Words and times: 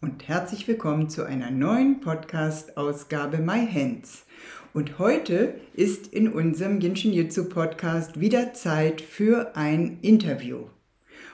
und 0.00 0.28
herzlich 0.28 0.68
willkommen 0.68 1.08
zu 1.08 1.24
einer 1.24 1.50
neuen 1.50 2.00
Podcast-Ausgabe 2.00 3.38
My 3.38 3.66
Hands. 3.66 4.24
Und 4.72 5.00
heute 5.00 5.54
ist 5.74 6.06
in 6.12 6.28
unserem 6.28 6.80
Jinshin 6.80 7.12
Jitsu 7.12 7.48
Podcast 7.48 8.20
wieder 8.20 8.54
Zeit 8.54 9.00
für 9.00 9.56
ein 9.56 9.98
Interview. 10.02 10.66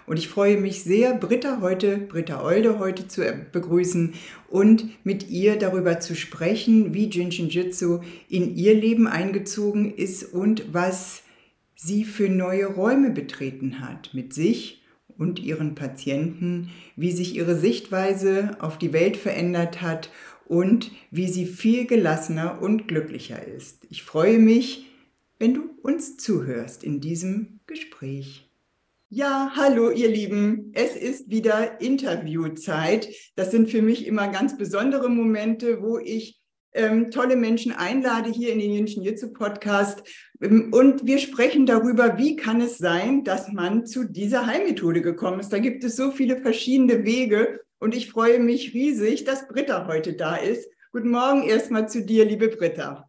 Und 0.06 0.18
ich 0.18 0.28
freue 0.28 0.56
mich 0.56 0.82
sehr, 0.82 1.14
Britta 1.14 1.60
heute, 1.60 1.98
Britta 1.98 2.42
Olde 2.42 2.78
heute 2.78 3.06
zu 3.06 3.23
begrüßen 3.52 4.14
und 4.48 5.04
mit 5.04 5.28
ihr 5.28 5.56
darüber 5.56 6.01
zu 6.01 6.16
sprechen, 6.16 6.95
wie 6.95 7.10
Jinshin 7.10 7.51
Jitsu 7.51 8.01
in 8.30 8.56
ihr 8.56 8.74
Leben 8.74 9.06
eingezogen 9.06 9.95
ist 9.95 10.32
und 10.32 10.73
was 10.73 11.23
sie 11.74 12.04
für 12.04 12.30
neue 12.30 12.66
Räume 12.66 13.10
betreten 13.10 13.80
hat 13.80 14.15
mit 14.15 14.32
sich 14.32 14.84
und 15.18 15.38
ihren 15.38 15.74
Patienten, 15.74 16.70
wie 16.96 17.12
sich 17.12 17.34
ihre 17.34 17.56
Sichtweise 17.56 18.56
auf 18.60 18.78
die 18.78 18.92
Welt 18.92 19.16
verändert 19.16 19.82
hat 19.82 20.10
und 20.46 20.90
wie 21.10 21.28
sie 21.28 21.46
viel 21.46 21.87
gelassener 21.87 22.60
und 22.60 22.88
glücklicher 22.88 23.46
ist. 23.46 23.87
Ich 23.90 24.02
freue 24.02 24.38
mich, 24.38 24.87
wenn 25.38 25.54
du 25.54 25.62
uns 25.82 26.16
zuhörst 26.16 26.85
in 26.85 27.01
diesem 27.01 27.60
Gespräch. 27.66 28.48
Ja, 29.10 29.52
hallo 29.54 29.90
ihr 29.90 30.09
Lieben, 30.09 30.73
es 30.74 30.96
ist 30.96 31.30
wieder 31.30 31.80
Interviewzeit. 31.80 33.09
Das 33.37 33.51
sind 33.51 33.70
für 33.70 33.82
mich 33.82 34.07
immer 34.07 34.29
ganz 34.29 34.57
besondere 34.59 35.09
Momente, 35.09 35.82
wo 35.82 35.98
ich 35.98 36.40
ähm, 36.74 37.10
tolle 37.10 37.36
Menschen 37.36 37.72
einlade 37.72 38.30
hier 38.30 38.52
in 38.52 38.58
den 38.58 38.72
Jünschen 38.72 39.02
Jitsu 39.02 39.32
Podcast. 39.32 40.02
Ähm, 40.40 40.72
und 40.72 41.06
wir 41.06 41.18
sprechen 41.18 41.66
darüber, 41.66 42.18
wie 42.18 42.36
kann 42.36 42.60
es 42.60 42.78
sein, 42.78 43.24
dass 43.24 43.50
man 43.52 43.86
zu 43.86 44.04
dieser 44.04 44.46
Heilmethode 44.46 45.00
gekommen 45.00 45.40
ist. 45.40 45.52
Da 45.52 45.58
gibt 45.58 45.84
es 45.84 45.96
so 45.96 46.10
viele 46.10 46.36
verschiedene 46.38 47.04
Wege. 47.04 47.60
Und 47.78 47.95
ich 47.95 48.10
freue 48.10 48.38
mich 48.40 48.74
riesig, 48.74 49.24
dass 49.24 49.48
Britta 49.48 49.86
heute 49.86 50.14
da 50.14 50.36
ist. 50.36 50.68
Guten 50.92 51.10
Morgen 51.10 51.42
erstmal 51.42 51.88
zu 51.88 52.02
dir, 52.02 52.24
liebe 52.24 52.48
Britta. 52.48 53.08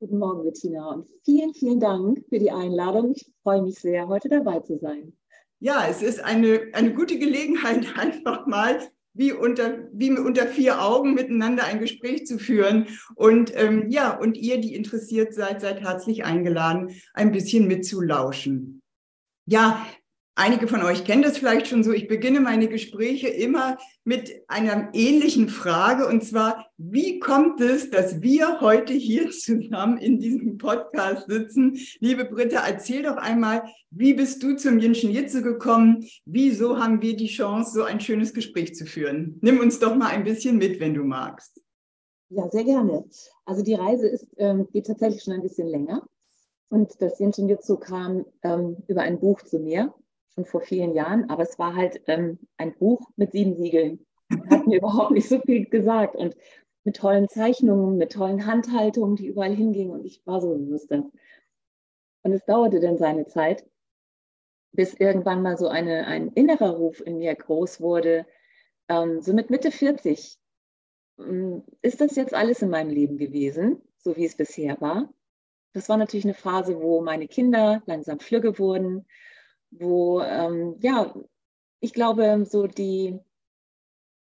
Guten 0.00 0.18
Morgen, 0.18 0.44
Bettina. 0.44 0.88
Und 0.90 1.08
vielen, 1.24 1.54
vielen 1.54 1.78
Dank 1.78 2.24
für 2.28 2.38
die 2.38 2.50
Einladung. 2.50 3.12
Ich 3.14 3.30
freue 3.42 3.62
mich 3.62 3.78
sehr, 3.78 4.08
heute 4.08 4.28
dabei 4.28 4.60
zu 4.60 4.78
sein. 4.78 5.12
Ja, 5.60 5.86
es 5.88 6.02
ist 6.02 6.24
eine, 6.24 6.70
eine 6.72 6.92
gute 6.92 7.18
Gelegenheit, 7.18 7.86
einfach 7.96 8.46
mal 8.46 8.80
wie 9.14 9.32
unter, 9.32 9.88
wie 9.92 10.10
unter 10.10 10.46
vier 10.46 10.82
Augen 10.82 11.14
miteinander 11.14 11.64
ein 11.64 11.80
Gespräch 11.80 12.26
zu 12.26 12.38
führen. 12.38 12.86
Und 13.14 13.52
ähm, 13.54 13.90
ja, 13.90 14.16
und 14.16 14.36
ihr, 14.36 14.60
die 14.60 14.74
interessiert 14.74 15.34
seid, 15.34 15.60
seid 15.60 15.80
herzlich 15.80 16.24
eingeladen, 16.24 16.90
ein 17.14 17.32
bisschen 17.32 17.66
mitzulauschen. 17.66 18.82
Ja, 19.46 19.86
Einige 20.34 20.66
von 20.66 20.82
euch 20.82 21.04
kennen 21.04 21.20
das 21.20 21.36
vielleicht 21.36 21.66
schon 21.66 21.84
so. 21.84 21.92
Ich 21.92 22.08
beginne 22.08 22.40
meine 22.40 22.66
Gespräche 22.66 23.28
immer 23.28 23.76
mit 24.02 24.32
einer 24.48 24.88
ähnlichen 24.94 25.50
Frage 25.50 26.06
und 26.06 26.24
zwar, 26.24 26.70
wie 26.78 27.18
kommt 27.18 27.60
es, 27.60 27.90
dass 27.90 28.22
wir 28.22 28.62
heute 28.62 28.94
hier 28.94 29.30
zusammen 29.30 29.98
in 29.98 30.18
diesem 30.20 30.56
Podcast 30.56 31.28
sitzen? 31.28 31.76
Liebe 32.00 32.24
Britta, 32.24 32.66
erzähl 32.66 33.02
doch 33.02 33.18
einmal, 33.18 33.62
wie 33.90 34.14
bist 34.14 34.42
du 34.42 34.56
zum 34.56 34.78
Jinshin 34.78 35.10
Jitsu 35.10 35.42
gekommen? 35.42 36.08
Wieso 36.24 36.78
haben 36.78 37.02
wir 37.02 37.14
die 37.14 37.26
Chance, 37.26 37.72
so 37.74 37.82
ein 37.82 38.00
schönes 38.00 38.32
Gespräch 38.32 38.74
zu 38.74 38.86
führen? 38.86 39.38
Nimm 39.42 39.60
uns 39.60 39.80
doch 39.80 39.94
mal 39.94 40.08
ein 40.08 40.24
bisschen 40.24 40.56
mit, 40.56 40.80
wenn 40.80 40.94
du 40.94 41.04
magst. 41.04 41.60
Ja, 42.30 42.48
sehr 42.48 42.64
gerne. 42.64 43.04
Also 43.44 43.62
die 43.62 43.74
Reise 43.74 44.08
ist, 44.08 44.26
ähm, 44.38 44.66
geht 44.72 44.86
tatsächlich 44.86 45.22
schon 45.22 45.34
ein 45.34 45.42
bisschen 45.42 45.68
länger. 45.68 46.08
Und 46.70 47.02
das 47.02 47.18
Jinshin 47.18 47.50
Jitsu 47.50 47.76
kam 47.76 48.24
ähm, 48.42 48.78
über 48.88 49.02
ein 49.02 49.20
Buch 49.20 49.42
zu 49.42 49.58
mir 49.58 49.92
schon 50.34 50.44
vor 50.44 50.60
vielen 50.60 50.94
Jahren, 50.94 51.28
aber 51.30 51.42
es 51.42 51.58
war 51.58 51.74
halt 51.74 52.02
ähm, 52.06 52.38
ein 52.56 52.74
Buch 52.74 53.00
mit 53.16 53.32
sieben 53.32 53.56
Siegeln. 53.56 54.06
Hat 54.50 54.66
mir 54.66 54.78
überhaupt 54.78 55.12
nicht 55.12 55.28
so 55.28 55.40
viel 55.40 55.66
gesagt 55.66 56.16
und 56.16 56.36
mit 56.84 56.96
tollen 56.96 57.28
Zeichnungen, 57.28 57.96
mit 57.96 58.12
tollen 58.12 58.46
Handhaltungen, 58.46 59.16
die 59.16 59.26
überall 59.26 59.54
hingingen 59.54 59.92
und 59.92 60.04
ich 60.04 60.26
war 60.26 60.40
so, 60.40 60.58
was 60.70 60.86
das? 60.86 61.04
Und 62.24 62.32
es 62.32 62.44
dauerte 62.44 62.80
dann 62.80 62.98
seine 62.98 63.26
Zeit, 63.26 63.64
bis 64.72 64.94
irgendwann 64.94 65.42
mal 65.42 65.56
so 65.56 65.68
eine, 65.68 66.06
ein 66.06 66.28
innerer 66.28 66.76
Ruf 66.76 67.00
in 67.04 67.18
mir 67.18 67.34
groß 67.34 67.80
wurde. 67.80 68.26
Ähm, 68.88 69.20
so 69.20 69.32
mit 69.32 69.50
Mitte 69.50 69.70
40 69.70 70.38
ähm, 71.18 71.62
ist 71.82 72.00
das 72.00 72.16
jetzt 72.16 72.34
alles 72.34 72.62
in 72.62 72.70
meinem 72.70 72.90
Leben 72.90 73.18
gewesen, 73.18 73.82
so 73.98 74.16
wie 74.16 74.24
es 74.24 74.36
bisher 74.36 74.80
war. 74.80 75.12
Das 75.74 75.88
war 75.88 75.96
natürlich 75.96 76.24
eine 76.24 76.34
Phase, 76.34 76.80
wo 76.80 77.02
meine 77.02 77.28
Kinder 77.28 77.82
langsam 77.86 78.18
flügge 78.18 78.58
wurden, 78.58 79.06
wo, 79.72 80.20
ähm, 80.20 80.76
ja, 80.80 81.14
ich 81.80 81.92
glaube, 81.92 82.44
so 82.48 82.66
die, 82.66 83.18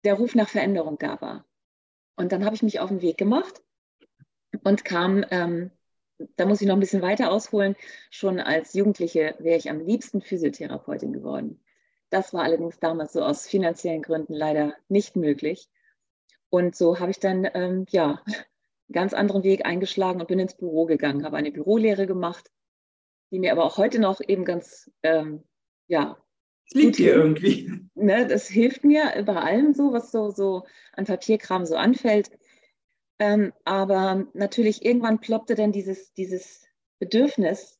der 0.03 0.16
Ruf 0.16 0.35
nach 0.35 0.50
Veränderung 0.50 0.97
da 0.97 1.22
war. 1.22 1.45
Und 2.16 2.31
dann 2.31 2.45
habe 2.45 2.56
ich 2.56 2.63
mich 2.63 2.79
auf 2.79 2.89
den 2.89 3.01
Weg 3.01 3.17
gemacht 3.17 3.62
und 4.63 4.85
kam, 4.85 5.23
ähm, 5.29 5.72
da 6.35 6.45
muss 6.45 6.62
ich 6.62 6.67
noch 6.67 6.75
ein 6.75 6.79
bisschen 6.79 7.01
weiter 7.01 7.31
ausholen, 7.31 7.75
schon 8.09 8.39
als 8.39 8.73
Jugendliche 8.73 9.35
wäre 9.39 9.57
ich 9.57 9.69
am 9.69 9.79
liebsten 9.79 10.22
Physiotherapeutin 10.22 11.13
geworden. 11.13 11.63
Das 12.09 12.33
war 12.33 12.44
allerdings 12.44 12.79
damals 12.79 13.13
so 13.13 13.23
aus 13.23 13.47
finanziellen 13.47 14.01
Gründen 14.01 14.33
leider 14.33 14.75
nicht 14.89 15.16
möglich. 15.16 15.69
Und 16.50 16.75
so 16.75 17.00
habe 17.00 17.12
ich 17.12 17.19
dann 17.19 17.47
ähm, 17.53 17.85
ja 17.89 18.22
einen 18.25 18.44
ganz 18.91 19.13
anderen 19.13 19.44
Weg 19.44 19.66
eingeschlagen 19.66 20.19
und 20.19 20.28
bin 20.28 20.39
ins 20.39 20.56
Büro 20.56 20.85
gegangen, 20.85 21.25
habe 21.25 21.38
eine 21.38 21.51
Bürolehre 21.51 22.07
gemacht 22.07 22.51
die 23.31 23.40
mir 23.40 23.52
aber 23.52 23.66
auch 23.66 23.78
heute 23.78 24.00
noch 24.00 24.22
eben 24.25 24.46
ganz, 24.46 24.92
ähm, 25.03 25.44
ja. 25.88 26.18
Es 26.68 26.74
liegt 26.74 26.97
dir 26.97 27.16
irgendwie. 27.16 27.72
Ne, 27.96 28.28
das 28.28 28.47
hilft 28.47 28.84
mir 28.84 29.24
bei 29.25 29.36
allem 29.36 29.74
so, 29.74 29.92
was 29.94 30.12
so, 30.12 30.30
so 30.30 30.66
an 30.94 31.06
Papierkram 31.06 31.66
so 31.66 31.75
anfällt. 31.75 32.31
Ähm, 33.19 33.53
aber 33.66 34.28
natürlich 34.34 34.86
irgendwann 34.86 35.19
ploppte 35.19 35.56
dann 35.56 35.72
dieses, 35.72 36.14
dieses 36.14 36.66
Bedürfnis, 37.00 37.78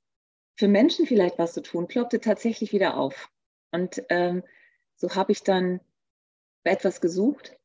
für 0.56 0.68
Menschen 0.68 1.08
vielleicht 1.08 1.40
was 1.40 1.54
zu 1.54 1.62
tun, 1.62 1.88
ploppte 1.88 2.20
tatsächlich 2.20 2.72
wieder 2.72 2.98
auf. 2.98 3.32
Und 3.72 4.04
ähm, 4.10 4.44
so 4.96 5.16
habe 5.16 5.32
ich 5.32 5.42
dann 5.42 5.80
etwas 6.64 7.02
gesucht 7.02 7.58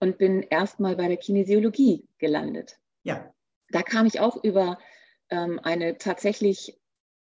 und 0.00 0.18
bin 0.18 0.42
erstmal 0.42 0.96
bei 0.96 1.06
der 1.06 1.16
Kinesiologie 1.16 2.08
gelandet. 2.18 2.80
Ja. 3.04 3.32
Da 3.68 3.82
kam 3.82 4.06
ich 4.06 4.18
auch 4.18 4.42
über 4.42 4.78
ähm, 5.28 5.60
eine 5.62 5.98
tatsächlich 5.98 6.79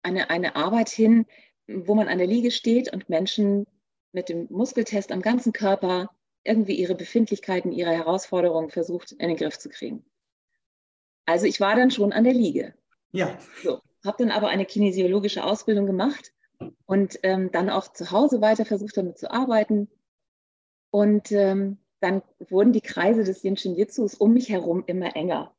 eine, 0.05 0.29
eine 0.29 0.55
Arbeit 0.55 0.89
hin, 0.89 1.25
wo 1.67 1.95
man 1.95 2.07
an 2.07 2.19
der 2.19 2.27
Liege 2.27 2.51
steht 2.51 2.93
und 2.93 3.09
Menschen 3.09 3.65
mit 4.11 4.29
dem 4.29 4.47
Muskeltest 4.49 5.11
am 5.11 5.21
ganzen 5.21 5.51
Körper 5.51 6.09
irgendwie 6.43 6.75
ihre 6.75 6.95
Befindlichkeiten, 6.95 7.71
ihre 7.71 7.91
Herausforderungen 7.91 8.69
versucht 8.69 9.11
in 9.11 9.27
den 9.27 9.37
Griff 9.37 9.57
zu 9.57 9.69
kriegen. 9.69 10.05
Also 11.25 11.47
ich 11.47 11.59
war 11.59 11.75
dann 11.75 11.91
schon 11.91 12.13
an 12.13 12.23
der 12.23 12.33
Liege. 12.33 12.75
Ja. 13.11 13.37
So, 13.63 13.81
habe 14.05 14.17
dann 14.19 14.31
aber 14.31 14.47
eine 14.49 14.65
kinesiologische 14.65 15.43
Ausbildung 15.43 15.87
gemacht 15.87 16.31
und 16.85 17.19
ähm, 17.23 17.51
dann 17.51 17.69
auch 17.69 17.91
zu 17.91 18.11
Hause 18.11 18.41
weiter 18.41 18.65
versucht 18.65 18.95
damit 18.95 19.17
zu 19.17 19.31
arbeiten. 19.31 19.89
Und 20.91 21.31
ähm, 21.31 21.79
dann 21.99 22.21
wurden 22.49 22.73
die 22.73 22.81
Kreise 22.81 23.23
des 23.23 23.41
Jinshin 23.41 23.75
Jitsus 23.75 24.13
um 24.13 24.33
mich 24.33 24.49
herum 24.49 24.83
immer 24.85 25.15
enger 25.15 25.55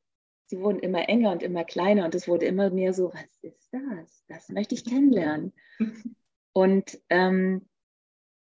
sie 0.47 0.61
wurden 0.61 0.79
immer 0.79 1.09
enger 1.09 1.33
und 1.33 1.43
immer 1.43 1.65
kleiner 1.65 2.05
und 2.05 2.15
es 2.15 2.29
wurde 2.29 2.47
immer 2.47 2.71
mehr 2.71 2.93
so, 2.93 3.13
was 3.13 3.39
ist 3.43 3.69
das? 3.73 4.25
Das 4.29 4.49
möchte 4.49 4.75
ich 4.75 4.85
kennenlernen. 4.85 5.53
Und 6.53 6.99
ähm, 7.11 7.69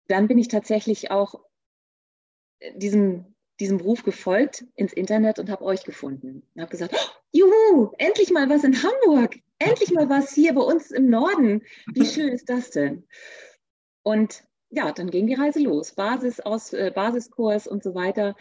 dann 0.08 0.28
bin 0.28 0.38
ich 0.38 0.48
tatsächlich 0.48 1.12
auch 1.12 1.40
diesem, 2.76 3.36
diesem 3.60 3.80
Ruf 3.80 4.04
gefolgt 4.04 4.66
ins 4.76 4.94
Internet 4.94 5.40
und 5.40 5.50
habe 5.50 5.64
euch 5.64 5.84
gefunden. 5.84 6.44
Und 6.54 6.62
habe 6.62 6.72
gesagt, 6.72 6.94
oh, 6.96 7.12
juhu, 7.32 7.92
endlich 7.98 8.32
mal 8.32 8.50
was 8.50 8.64
in 8.64 8.84
Hamburg, 8.84 9.38
endlich 9.60 9.92
mal 9.92 10.10
was 10.10 10.34
hier 10.34 10.54
bei 10.54 10.62
uns 10.62 10.92
im 10.92 11.10
Norden. 11.10 11.64
Wie 11.94 12.06
schön 12.06 12.30
ist 12.30 12.50
das 12.50 12.72
denn? 12.72 13.08
Und 14.04 14.44
ja, 14.70 14.92
dann 14.92 15.12
ging 15.12 15.28
die 15.28 15.36
Reise 15.36 15.60
los. 15.60 15.94
Basis 15.94 16.40
aus, 16.40 16.74
äh, 16.74 16.92
Basiskurs 16.94 17.68
und 17.68 17.84
so 17.84 17.94
weiter. 17.94 18.36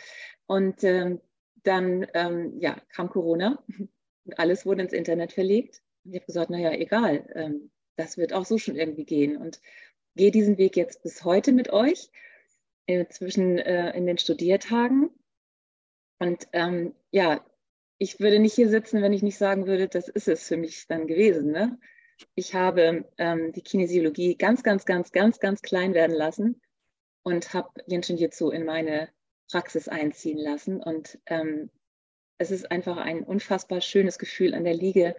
Und 0.47 0.83
ähm, 0.85 1.21
dann 1.62 2.07
ähm, 2.15 2.59
ja, 2.61 2.81
kam 2.91 3.11
Corona 3.11 3.62
und 4.25 4.39
alles 4.39 4.67
wurde 4.67 4.83
ins 4.83 4.93
Internet 4.93 5.33
verlegt. 5.33 5.83
Und 6.05 6.12
ich 6.12 6.21
habe 6.21 6.27
gesagt, 6.27 6.51
naja, 6.51 6.73
egal, 6.73 7.29
ähm, 7.35 7.71
das 7.97 8.17
wird 8.17 8.33
auch 8.33 8.47
so 8.47 8.59
schon 8.59 8.77
irgendwie 8.77 9.05
gehen. 9.05 9.37
Und 9.37 9.61
gehe 10.17 10.31
diesen 10.31 10.59
Weg 10.59 10.77
jetzt 10.77 11.03
bis 11.03 11.25
heute 11.25 11.53
mit 11.53 11.71
euch, 11.73 12.11
äh, 12.87 13.07
zwischen 13.09 13.59
äh, 13.59 13.97
in 13.97 14.07
den 14.07 14.19
Studiertagen. 14.19 15.11
Und 16.19 16.49
ähm, 16.53 16.95
ja, 17.11 17.45
ich 17.99 18.21
würde 18.21 18.39
nicht 18.39 18.55
hier 18.55 18.69
sitzen, 18.69 19.03
wenn 19.03 19.13
ich 19.13 19.23
nicht 19.23 19.39
sagen 19.39 19.67
würde, 19.67 19.89
das 19.89 20.09
ist 20.09 20.29
es 20.29 20.47
für 20.47 20.56
mich 20.56 20.87
dann 20.87 21.06
gewesen. 21.06 21.53
Ne? 21.53 21.79
Ich 22.35 22.55
habe 22.55 23.06
ähm, 23.19 23.53
die 23.53 23.63
Kinesiologie 23.63 24.37
ganz, 24.37 24.63
ganz, 24.63 24.85
ganz, 24.85 25.13
ganz, 25.13 25.39
ganz 25.39 25.63
klein 25.63 25.95
werden 25.95 26.17
lassen 26.17 26.61
und 27.23 27.53
habe 27.55 27.69
Yin 27.87 28.03
Shin 28.03 28.19
in 28.19 28.65
meine 28.65 29.09
Praxis 29.50 29.88
einziehen 29.88 30.38
lassen. 30.38 30.81
Und 30.82 31.19
ähm, 31.26 31.70
es 32.38 32.50
ist 32.50 32.70
einfach 32.70 32.97
ein 32.97 33.23
unfassbar 33.23 33.81
schönes 33.81 34.19
Gefühl, 34.19 34.55
an 34.55 34.64
der 34.64 34.75
Liege 34.75 35.17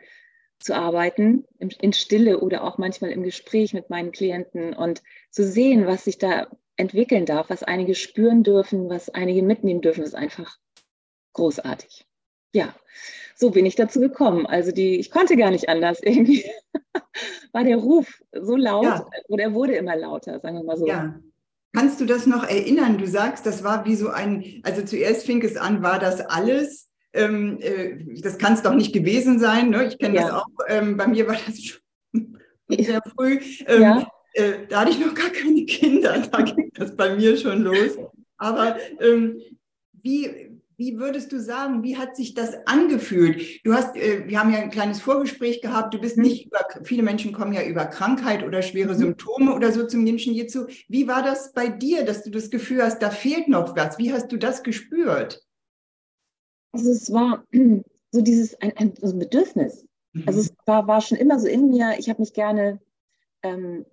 zu 0.60 0.76
arbeiten, 0.76 1.46
in 1.58 1.94
Stille 1.94 2.40
oder 2.40 2.64
auch 2.64 2.78
manchmal 2.78 3.12
im 3.12 3.24
Gespräch 3.24 3.74
mit 3.74 3.90
meinen 3.90 4.12
Klienten 4.12 4.74
und 4.74 5.02
zu 5.32 5.44
sehen, 5.44 5.88
was 5.88 6.04
sich 6.04 6.20
da 6.20 6.48
entwickeln 6.78 7.26
darf, 7.26 7.50
was 7.50 7.64
einige 7.64 7.96
spüren 7.96 8.44
dürfen, 8.44 8.90
was 8.90 9.10
einige 9.10 9.44
mitnehmen 9.44 9.82
dürfen, 9.82 10.04
ist 10.04 10.16
einfach 10.16 10.58
großartig. 11.34 12.06
Ja, 12.54 12.76
so 13.36 13.50
bin 13.52 13.66
ich 13.66 13.76
dazu 13.76 14.00
gekommen. 14.00 14.46
Also 14.46 14.72
die, 14.72 15.00
ich 15.00 15.10
konnte 15.10 15.38
gar 15.38 15.52
nicht 15.52 15.70
anders. 15.70 16.00
Irgendwie 16.04 16.46
war 17.52 17.64
der 17.64 17.78
Ruf 17.78 18.22
so 18.32 18.56
laut 18.56 18.84
ja. 18.84 19.10
oder 19.28 19.44
er 19.44 19.54
wurde 19.54 19.76
immer 19.76 19.96
lauter, 19.96 20.40
sagen 20.40 20.58
wir 20.58 20.64
mal 20.64 20.78
so. 20.78 20.88
Ja. 20.88 21.20
Kannst 21.74 22.02
du 22.02 22.06
das 22.06 22.26
noch 22.26 22.44
erinnern? 22.44 22.98
Du 22.98 23.08
sagst, 23.08 23.46
das 23.46 23.64
war 23.64 23.86
wie 23.86 23.96
so 23.96 24.10
ein, 24.10 24.62
also 24.64 24.82
zuerst 24.84 25.26
fing 25.26 25.42
es 25.42 25.56
an, 25.56 25.82
war 25.82 26.00
das 26.00 26.20
alles? 26.20 26.90
Ähm, 27.14 27.60
äh, 27.62 28.22
das 28.22 28.38
kann 28.38 28.54
es 28.54 28.62
doch 28.62 28.74
nicht 28.74 28.94
gewesen 28.94 29.40
sein. 29.40 29.70
Ne? 29.70 29.88
Ich 29.88 29.98
kenne 29.98 30.16
ja. 30.16 30.22
das 30.24 30.32
auch. 30.32 30.48
Ähm, 30.68 30.98
bei 30.98 31.08
mir 31.08 31.28
war 31.28 31.38
das 31.46 31.64
schon 31.64 31.82
sehr 32.70 33.02
früh. 33.16 33.40
Ähm, 33.68 33.82
ja. 33.82 34.08
äh, 34.34 34.68
da 34.68 34.82
hatte 34.82 34.92
ich 34.92 35.00
noch 35.00 35.14
gar 35.14 35.30
keine 35.30 35.66
Kinder. 35.66 36.22
Da 36.32 36.42
ging 36.42 36.72
das 36.74 36.96
bei 36.96 37.16
mir 37.16 37.38
schon 37.38 37.62
los. 37.62 37.98
Aber 38.38 38.78
ähm, 39.00 39.40
wie, 40.04 40.51
wie 40.82 40.98
würdest 40.98 41.32
du 41.32 41.40
sagen, 41.40 41.84
wie 41.84 41.96
hat 41.96 42.16
sich 42.16 42.34
das 42.34 42.56
angefühlt? 42.66 43.64
Du 43.64 43.76
hast, 43.76 43.96
äh, 43.96 44.28
wir 44.28 44.40
haben 44.40 44.52
ja 44.52 44.58
ein 44.58 44.72
kleines 44.72 45.00
Vorgespräch 45.00 45.62
gehabt. 45.62 45.94
Du 45.94 46.02
bist 46.02 46.18
mhm. 46.18 46.24
nicht 46.24 46.48
über, 46.48 46.66
viele 46.84 47.04
Menschen 47.04 47.34
kommen 47.34 47.54
ja 47.54 47.64
über 47.64 47.86
Krankheit 47.86 48.44
oder 48.44 48.64
schwere 48.64 48.96
mhm. 48.96 48.98
Symptome 48.98 49.54
oder 49.54 49.72
so 49.72 49.86
zum 49.86 50.08
Jinshin 50.08 50.34
Jitsu. 50.34 50.66
Wie 50.88 51.08
war 51.08 51.22
das 51.22 51.54
bei 51.54 51.68
dir, 51.68 52.04
dass 52.04 52.24
du 52.24 52.32
das 52.32 52.50
Gefühl 52.50 52.82
hast, 52.82 53.00
da 53.04 53.12
fehlt 53.12 53.48
noch 53.48 53.76
was? 53.76 54.00
Wie 54.00 54.12
hast 54.12 54.32
du 54.32 54.38
das 54.38 54.64
gespürt? 54.64 55.46
Also 56.72 56.90
es 56.90 57.14
war 57.14 57.46
so 58.12 58.22
dieses 58.22 58.60
ein, 58.60 58.76
ein, 58.76 58.94
so 59.00 59.14
ein 59.14 59.20
Bedürfnis. 59.20 59.86
Mhm. 60.14 60.24
Also 60.26 60.40
es 60.40 60.54
war, 60.66 60.88
war 60.88 61.02
schon 61.02 61.20
immer 61.20 61.40
so 61.40 61.48
in 61.48 61.70
mir. 61.70 61.94
Ich 62.00 62.10
habe 62.10 62.22
mich 62.22 62.34
gerne 62.34 62.82
ähm, 63.44 63.86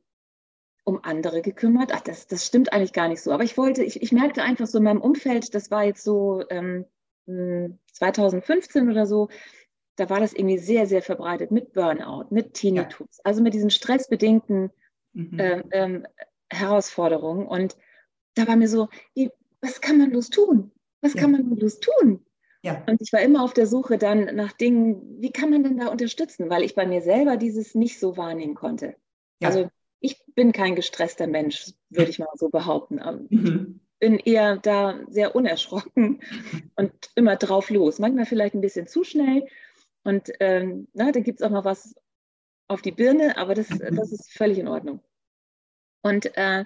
um 0.88 1.00
andere 1.02 1.42
gekümmert. 1.42 1.92
Ach, 1.92 2.00
das, 2.00 2.26
das 2.26 2.46
stimmt 2.46 2.72
eigentlich 2.72 2.94
gar 2.94 3.08
nicht 3.08 3.22
so. 3.22 3.30
Aber 3.30 3.44
ich 3.44 3.58
wollte, 3.58 3.84
ich, 3.84 4.02
ich 4.02 4.10
merkte 4.10 4.42
einfach 4.42 4.66
so 4.66 4.78
in 4.78 4.84
meinem 4.84 5.02
Umfeld, 5.02 5.54
das 5.54 5.70
war 5.70 5.84
jetzt 5.84 6.02
so 6.02 6.42
ähm, 6.48 6.86
2015 7.92 8.82
hm, 8.82 8.90
oder 8.90 9.06
so, 9.06 9.28
da 9.96 10.08
war 10.08 10.18
das 10.18 10.32
irgendwie 10.32 10.58
sehr, 10.58 10.86
sehr 10.86 11.02
verbreitet 11.02 11.50
mit 11.50 11.74
Burnout, 11.74 12.26
mit 12.30 12.54
Tinnitus, 12.54 13.18
ja. 13.18 13.24
also 13.24 13.42
mit 13.42 13.52
diesen 13.52 13.68
stressbedingten 13.68 14.70
mhm. 15.12 15.38
äh, 15.38 15.62
ähm, 15.72 16.06
Herausforderungen. 16.48 17.46
Und 17.46 17.76
da 18.34 18.48
war 18.48 18.56
mir 18.56 18.68
so, 18.68 18.88
wie, 19.14 19.30
was 19.60 19.82
kann 19.82 19.98
man 19.98 20.10
bloß 20.10 20.30
tun? 20.30 20.72
Was 21.02 21.14
ja. 21.14 21.20
kann 21.20 21.32
man 21.32 21.54
bloß 21.54 21.80
tun? 21.80 22.24
Ja. 22.62 22.82
Und 22.88 23.02
ich 23.02 23.12
war 23.12 23.20
immer 23.20 23.44
auf 23.44 23.52
der 23.52 23.66
Suche 23.66 23.98
dann 23.98 24.34
nach 24.34 24.52
Dingen, 24.52 25.20
wie 25.20 25.32
kann 25.32 25.50
man 25.50 25.62
denn 25.62 25.78
da 25.78 25.88
unterstützen? 25.88 26.48
Weil 26.48 26.62
ich 26.62 26.74
bei 26.74 26.86
mir 26.86 27.02
selber 27.02 27.36
dieses 27.36 27.74
nicht 27.74 28.00
so 28.00 28.16
wahrnehmen 28.16 28.54
konnte. 28.54 28.96
Ja. 29.40 29.48
Also 29.48 29.68
ich 30.00 30.22
bin 30.34 30.52
kein 30.52 30.76
gestresster 30.76 31.26
Mensch, 31.26 31.72
würde 31.90 32.10
ich 32.10 32.18
mal 32.18 32.28
so 32.34 32.48
behaupten. 32.48 33.00
Ähm, 33.04 33.26
mhm. 33.30 33.80
Bin 34.00 34.18
eher 34.18 34.56
da 34.56 35.00
sehr 35.08 35.34
unerschrocken 35.34 36.20
und 36.76 36.92
immer 37.14 37.36
drauf 37.36 37.70
los. 37.70 37.98
Manchmal 37.98 38.26
vielleicht 38.26 38.54
ein 38.54 38.60
bisschen 38.60 38.86
zu 38.86 39.04
schnell. 39.04 39.46
Und 40.04 40.30
ähm, 40.40 40.88
na, 40.94 41.10
da 41.10 41.20
gibt 41.20 41.40
es 41.40 41.46
auch 41.46 41.50
mal 41.50 41.64
was 41.64 41.94
auf 42.68 42.82
die 42.82 42.92
Birne, 42.92 43.36
aber 43.36 43.54
das, 43.54 43.70
mhm. 43.70 43.96
das 43.96 44.12
ist 44.12 44.30
völlig 44.30 44.58
in 44.58 44.68
Ordnung. 44.68 45.00
Und 46.02 46.36
äh, 46.36 46.64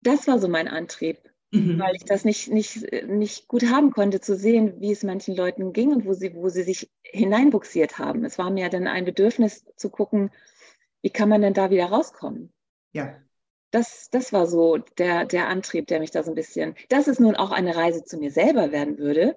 das 0.00 0.26
war 0.26 0.38
so 0.38 0.48
mein 0.48 0.68
Antrieb, 0.68 1.18
mhm. 1.50 1.78
weil 1.78 1.94
ich 1.96 2.04
das 2.04 2.24
nicht, 2.24 2.50
nicht, 2.50 2.90
nicht 3.06 3.48
gut 3.48 3.64
haben 3.70 3.90
konnte, 3.90 4.20
zu 4.20 4.36
sehen, 4.36 4.80
wie 4.80 4.92
es 4.92 5.02
manchen 5.02 5.36
Leuten 5.36 5.72
ging 5.72 5.92
und 5.92 6.06
wo 6.06 6.12
sie, 6.14 6.34
wo 6.34 6.48
sie 6.48 6.62
sich 6.62 6.90
hineinbuxiert 7.02 7.98
haben. 7.98 8.24
Es 8.24 8.38
war 8.38 8.50
mir 8.50 8.68
dann 8.70 8.86
ein 8.86 9.04
Bedürfnis 9.04 9.64
zu 9.76 9.90
gucken, 9.90 10.30
wie 11.04 11.10
kann 11.10 11.28
man 11.28 11.42
denn 11.42 11.52
da 11.52 11.70
wieder 11.70 11.84
rauskommen? 11.84 12.50
Ja. 12.94 13.14
Das, 13.70 14.08
das 14.10 14.32
war 14.32 14.46
so 14.46 14.78
der, 14.78 15.26
der 15.26 15.48
Antrieb, 15.48 15.86
der 15.88 16.00
mich 16.00 16.10
da 16.10 16.22
so 16.22 16.30
ein 16.30 16.34
bisschen, 16.34 16.76
dass 16.88 17.08
es 17.08 17.20
nun 17.20 17.36
auch 17.36 17.50
eine 17.50 17.76
Reise 17.76 18.04
zu 18.04 18.16
mir 18.16 18.30
selber 18.30 18.72
werden 18.72 18.96
würde, 18.96 19.36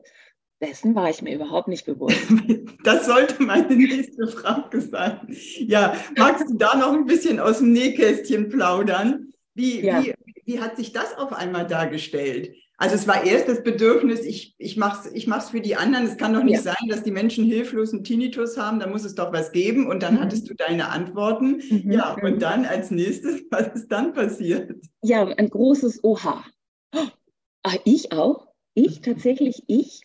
dessen 0.61 0.95
war 0.95 1.09
ich 1.09 1.21
mir 1.21 1.35
überhaupt 1.35 1.67
nicht 1.67 1.85
bewusst. 1.85 2.17
Das 2.83 3.05
sollte 3.05 3.43
meine 3.43 3.75
nächste 3.75 4.27
Frage 4.27 4.79
sein. 4.79 5.19
Ja, 5.57 5.93
magst 6.15 6.49
du 6.49 6.53
da 6.53 6.77
noch 6.77 6.93
ein 6.93 7.05
bisschen 7.05 7.37
aus 7.37 7.57
dem 7.57 7.73
Nähkästchen 7.73 8.47
plaudern? 8.47 9.33
Wie, 9.53 9.81
ja. 9.81 10.01
wie, 10.01 10.15
wie 10.45 10.61
hat 10.61 10.77
sich 10.77 10.93
das 10.93 11.17
auf 11.17 11.33
einmal 11.33 11.67
dargestellt? 11.67 12.55
Also 12.79 12.93
es 12.93 13.07
war 13.07 13.25
erst 13.25 13.47
das 13.47 13.63
Bedürfnis, 13.63 14.23
ich, 14.23 14.55
ich 14.59 14.77
mache 14.77 15.07
es 15.07 15.13
ich 15.13 15.25
mach's 15.25 15.49
für 15.49 15.61
die 15.61 15.75
anderen. 15.75 16.05
Es 16.05 16.15
kann 16.15 16.33
doch 16.33 16.43
nicht 16.43 16.63
ja. 16.63 16.73
sein, 16.73 16.87
dass 16.89 17.01
die 17.01 17.11
Menschen 17.11 17.43
hilflosen 17.43 18.03
Tinnitus 18.03 18.55
haben, 18.55 18.79
da 18.79 18.87
muss 18.87 19.03
es 19.03 19.15
doch 19.15 19.33
was 19.33 19.51
geben. 19.51 19.87
Und 19.87 20.03
dann 20.03 20.15
mhm. 20.15 20.19
hattest 20.19 20.47
du 20.47 20.53
deine 20.53 20.89
Antworten. 20.89 21.61
Mhm. 21.69 21.91
Ja, 21.91 22.13
und 22.13 22.35
mhm. 22.35 22.39
dann 22.39 22.65
als 22.65 22.91
nächstes, 22.91 23.43
was 23.51 23.67
ist 23.69 23.91
dann 23.91 24.13
passiert? 24.13 24.75
Ja, 25.01 25.25
ein 25.25 25.49
großes 25.49 26.03
Oha. 26.03 26.45
Ah, 26.93 27.75
ich 27.83 28.11
auch? 28.11 28.47
Ich, 28.75 29.01
tatsächlich 29.01 29.63
ich? 29.65 30.01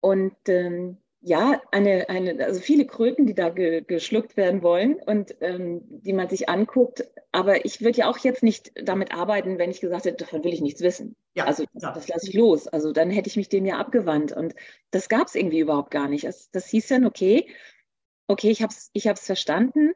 Und 0.00 0.34
ähm, 0.48 0.98
ja, 1.24 1.62
eine, 1.70 2.08
eine, 2.08 2.44
also 2.44 2.60
viele 2.60 2.84
Kröten, 2.84 3.26
die 3.26 3.34
da 3.34 3.48
ge, 3.48 3.82
geschluckt 3.82 4.36
werden 4.36 4.62
wollen 4.62 4.94
und 4.94 5.36
ähm, 5.40 5.80
die 5.84 6.12
man 6.12 6.28
sich 6.28 6.48
anguckt. 6.48 7.08
Aber 7.30 7.64
ich 7.64 7.80
würde 7.80 7.98
ja 7.98 8.10
auch 8.10 8.18
jetzt 8.18 8.42
nicht 8.42 8.72
damit 8.74 9.14
arbeiten, 9.14 9.56
wenn 9.56 9.70
ich 9.70 9.80
gesagt 9.80 10.04
hätte, 10.04 10.24
davon 10.24 10.42
will 10.42 10.52
ich 10.52 10.60
nichts 10.60 10.80
wissen. 10.80 11.14
Ja, 11.34 11.44
also 11.44 11.64
das, 11.72 11.82
ja. 11.84 11.92
das 11.92 12.08
lasse 12.08 12.28
ich 12.28 12.34
los. 12.34 12.66
Also 12.66 12.92
dann 12.92 13.10
hätte 13.10 13.28
ich 13.28 13.36
mich 13.36 13.48
dem 13.48 13.64
ja 13.64 13.78
abgewandt. 13.78 14.32
Und 14.32 14.56
das 14.90 15.08
gab 15.08 15.28
es 15.28 15.36
irgendwie 15.36 15.60
überhaupt 15.60 15.92
gar 15.92 16.08
nicht. 16.08 16.24
Das, 16.24 16.50
das 16.50 16.66
hieß 16.66 16.88
dann, 16.88 17.06
okay, 17.06 17.46
okay, 18.26 18.50
ich 18.50 18.60
habe 18.60 18.72
es 18.72 18.90
ich 18.92 19.04
verstanden. 19.04 19.92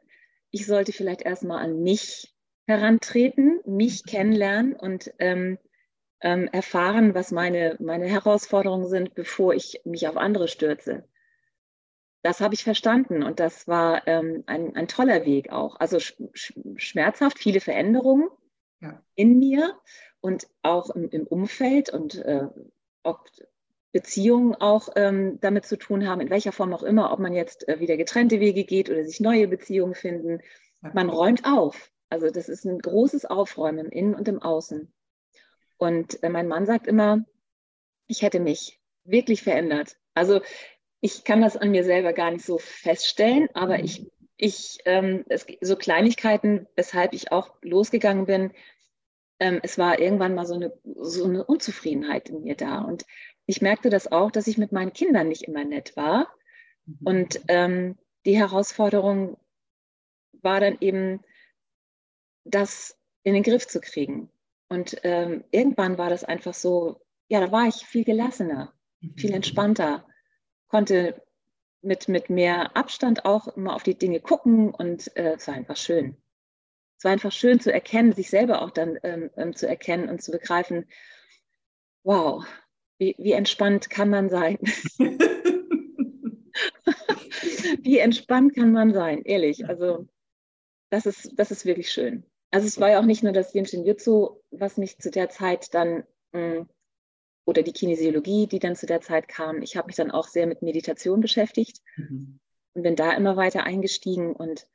Ich 0.51 0.65
sollte 0.65 0.93
vielleicht 0.93 1.23
erstmal 1.23 1.61
an 1.61 1.83
mich 1.83 2.33
herantreten, 2.67 3.59
mich 3.65 4.03
mhm. 4.05 4.09
kennenlernen 4.09 4.73
und 4.73 5.13
ähm, 5.19 5.57
ähm, 6.21 6.47
erfahren, 6.53 7.13
was 7.15 7.31
meine, 7.31 7.75
meine 7.81 8.07
Herausforderungen 8.07 8.87
sind, 8.87 9.13
bevor 9.13 9.53
ich 9.53 9.81
mich 9.83 10.07
auf 10.07 10.15
andere 10.15 10.47
stürze 10.47 11.03
das 12.27 12.41
habe 12.41 12.55
ich 12.55 12.65
verstanden 12.65 13.23
und 13.23 13.39
das 13.39 13.69
war 13.69 14.05
ähm, 14.05 14.43
ein, 14.47 14.75
ein 14.75 14.89
toller 14.89 15.23
Weg 15.23 15.49
auch. 15.49 15.79
Also 15.79 15.97
sch 15.97 16.13
schmerzhaft, 16.75 17.39
viele 17.39 17.61
Veränderungen 17.61 18.27
ja. 18.81 19.01
in 19.15 19.39
mir 19.39 19.79
und 20.19 20.45
auch 20.61 20.89
im, 20.89 21.09
im 21.09 21.25
Umfeld 21.25 21.89
und 21.89 22.15
äh, 22.15 22.49
ob 23.03 23.29
Beziehungen 23.93 24.55
auch 24.55 24.89
ähm, 24.97 25.39
damit 25.39 25.65
zu 25.67 25.77
tun 25.77 26.05
haben, 26.05 26.19
in 26.19 26.29
welcher 26.29 26.51
Form 26.51 26.73
auch 26.73 26.83
immer, 26.83 27.13
ob 27.13 27.19
man 27.19 27.31
jetzt 27.31 27.65
äh, 27.69 27.79
wieder 27.79 27.95
getrennte 27.95 28.41
Wege 28.41 28.65
geht 28.65 28.89
oder 28.89 29.05
sich 29.05 29.21
neue 29.21 29.47
Beziehungen 29.47 29.95
finden. 29.95 30.41
Ja. 30.83 30.91
Man 30.93 31.09
räumt 31.09 31.45
auf. 31.45 31.93
Also 32.09 32.29
das 32.29 32.49
ist 32.49 32.65
ein 32.65 32.79
großes 32.79 33.23
Aufräumen 33.23 33.85
im 33.85 33.89
Innen 33.89 34.15
und 34.15 34.27
im 34.27 34.41
Außen. 34.41 34.91
Und 35.77 36.21
äh, 36.23 36.27
mein 36.27 36.49
Mann 36.49 36.65
sagt 36.65 36.87
immer, 36.87 37.23
ich 38.07 38.21
hätte 38.21 38.41
mich 38.41 38.81
wirklich 39.05 39.43
verändert. 39.43 39.95
Also 40.13 40.41
ich 41.01 41.23
kann 41.23 41.41
das 41.41 41.57
an 41.57 41.71
mir 41.71 41.83
selber 41.83 42.13
gar 42.13 42.31
nicht 42.31 42.45
so 42.45 42.57
feststellen, 42.57 43.49
aber 43.53 43.77
mhm. 43.77 43.83
ich, 43.83 44.11
ich 44.37 44.79
ähm, 44.85 45.25
es, 45.29 45.45
so 45.61 45.75
Kleinigkeiten, 45.75 46.67
weshalb 46.75 47.13
ich 47.13 47.31
auch 47.31 47.55
losgegangen 47.61 48.25
bin, 48.25 48.51
ähm, 49.39 49.59
es 49.63 49.77
war 49.77 49.99
irgendwann 49.99 50.35
mal 50.35 50.45
so 50.45 50.55
eine, 50.55 50.73
so 50.83 51.25
eine 51.25 51.43
Unzufriedenheit 51.43 52.29
in 52.29 52.43
mir 52.43 52.55
da. 52.55 52.79
Und 52.79 53.05
ich 53.45 53.61
merkte 53.61 53.89
das 53.89 54.11
auch, 54.11 54.31
dass 54.31 54.47
ich 54.47 54.57
mit 54.57 54.71
meinen 54.71 54.93
Kindern 54.93 55.27
nicht 55.27 55.43
immer 55.43 55.63
nett 55.63 55.95
war. 55.95 56.33
Mhm. 56.85 56.97
Und 57.03 57.41
ähm, 57.47 57.97
die 58.25 58.37
Herausforderung 58.37 59.37
war 60.41 60.59
dann 60.59 60.77
eben, 60.81 61.21
das 62.49 62.97
in 63.23 63.33
den 63.33 63.43
Griff 63.43 63.67
zu 63.67 63.81
kriegen. 63.81 64.29
Und 64.69 64.97
ähm, 65.03 65.43
irgendwann 65.51 65.97
war 65.97 66.09
das 66.09 66.23
einfach 66.23 66.53
so, 66.53 67.01
ja, 67.27 67.41
da 67.41 67.51
war 67.51 67.67
ich 67.67 67.85
viel 67.85 68.05
gelassener, 68.05 68.73
viel 69.17 69.31
mhm. 69.31 69.37
entspannter 69.37 70.05
konnte 70.67 71.21
mit, 71.81 72.07
mit 72.09 72.29
mehr 72.29 72.75
Abstand 72.75 73.25
auch 73.25 73.47
immer 73.49 73.75
auf 73.75 73.83
die 73.83 73.97
Dinge 73.97 74.19
gucken 74.19 74.71
und 74.71 75.15
äh, 75.15 75.35
es 75.35 75.47
war 75.47 75.55
einfach 75.55 75.77
schön. 75.77 76.17
Es 76.97 77.03
war 77.03 77.11
einfach 77.11 77.31
schön 77.31 77.59
zu 77.59 77.71
erkennen, 77.71 78.13
sich 78.13 78.29
selber 78.29 78.61
auch 78.61 78.71
dann 78.71 78.97
ähm, 79.03 79.29
ähm, 79.37 79.55
zu 79.55 79.67
erkennen 79.67 80.09
und 80.09 80.21
zu 80.21 80.31
begreifen, 80.31 80.85
wow, 82.03 82.43
wie, 82.97 83.15
wie 83.19 83.33
entspannt 83.33 83.89
kann 83.89 84.09
man 84.09 84.29
sein? 84.29 84.57
wie 87.81 87.99
entspannt 87.99 88.55
kann 88.55 88.71
man 88.71 88.93
sein, 88.93 89.21
ehrlich. 89.23 89.67
Also 89.67 90.07
das 90.89 91.05
ist, 91.05 91.33
das 91.35 91.51
ist 91.51 91.65
wirklich 91.65 91.91
schön. 91.91 92.23
Also 92.49 92.65
es 92.65 92.79
war 92.79 92.89
ja 92.89 92.99
auch 92.99 93.05
nicht 93.05 93.23
nur 93.23 93.33
das 93.33 93.53
Jinshin 93.53 93.85
Jutsu, 93.85 94.41
was 94.51 94.77
mich 94.77 94.97
zu 94.97 95.11
der 95.11 95.29
Zeit 95.29 95.73
dann 95.73 96.03
mh, 96.31 96.39
hm, 96.39 96.69
oder 97.47 97.63
die 97.63 97.71
Kinesiologie, 97.71 98.45
die 98.45 98.59
dann 98.59 98.75
zu 98.75 98.85
der 98.85 99.01
Zeit 99.01 99.27
kam. 99.29 99.61
Ich 99.61 99.77
habe 99.77 99.87
mich 99.87 99.95
dann 99.95 100.11
auch 100.11 100.27
sehr 100.27 100.45
mit 100.45 100.61
Meditation 100.61 101.21
beschäftigt 101.21 101.81
mhm. 101.95 102.39
und 102.73 102.83
bin 102.83 102.97
da 102.97 103.13
immer 103.13 103.37
weiter 103.37 103.63
eingestiegen 103.63 104.33
und 104.33 104.67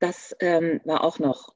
das 0.00 0.36
ähm, 0.40 0.80
war 0.84 1.04
auch 1.04 1.20
noch 1.20 1.54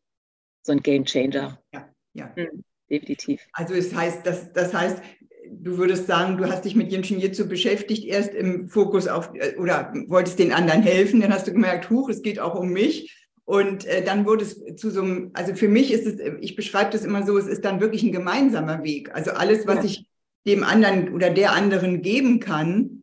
so 0.63 0.73
ein 0.73 0.83
Game 0.83 1.05
Changer. 1.05 1.61
Ja, 1.75 1.89
ja. 2.15 2.33
Mhm, 2.37 2.63
definitiv. 2.89 3.45
Also 3.53 3.75
es 3.75 3.93
heißt, 3.93 4.25
das, 4.25 4.53
das 4.53 4.73
heißt, 4.73 5.03
du 5.51 5.79
würdest 5.79 6.07
sagen, 6.07 6.37
du 6.37 6.47
hast 6.47 6.65
dich 6.65 6.77
mit 6.77 6.93
Jinshin 6.93 7.19
Jitsu 7.19 7.49
beschäftigt, 7.49 8.05
erst 8.05 8.33
im 8.33 8.69
Fokus 8.69 9.09
auf, 9.09 9.33
äh, 9.35 9.57
oder 9.57 9.93
wolltest 10.07 10.39
den 10.39 10.53
anderen 10.53 10.83
helfen, 10.83 11.21
dann 11.21 11.33
hast 11.33 11.49
du 11.49 11.53
gemerkt, 11.53 11.91
huch, 11.91 12.09
es 12.09 12.23
geht 12.23 12.39
auch 12.39 12.55
um 12.55 12.69
mich. 12.69 13.19
Und 13.45 13.85
äh, 13.87 14.05
dann 14.05 14.27
wurde 14.27 14.45
es 14.45 14.63
zu 14.77 14.91
so 14.91 15.03
einem, 15.03 15.33
also 15.35 15.57
für 15.57 15.67
mich 15.67 15.93
ist 15.93 16.07
es, 16.07 16.21
ich 16.41 16.55
beschreibe 16.55 16.93
das 16.93 17.05
immer 17.05 17.27
so, 17.27 17.37
es 17.37 17.49
ist 17.49 17.65
dann 17.65 17.81
wirklich 17.81 18.05
ein 18.05 18.13
gemeinsamer 18.13 18.85
Weg. 18.85 19.13
Also 19.13 19.33
alles, 19.33 19.67
was 19.67 19.79
ja. 19.79 19.85
ich 19.87 20.12
dem 20.47 20.65
anderen 20.65 21.15
oder 21.15 21.31
der 21.31 21.53
anderen 21.53 22.03
geben 22.03 22.41
kann, 22.41 23.03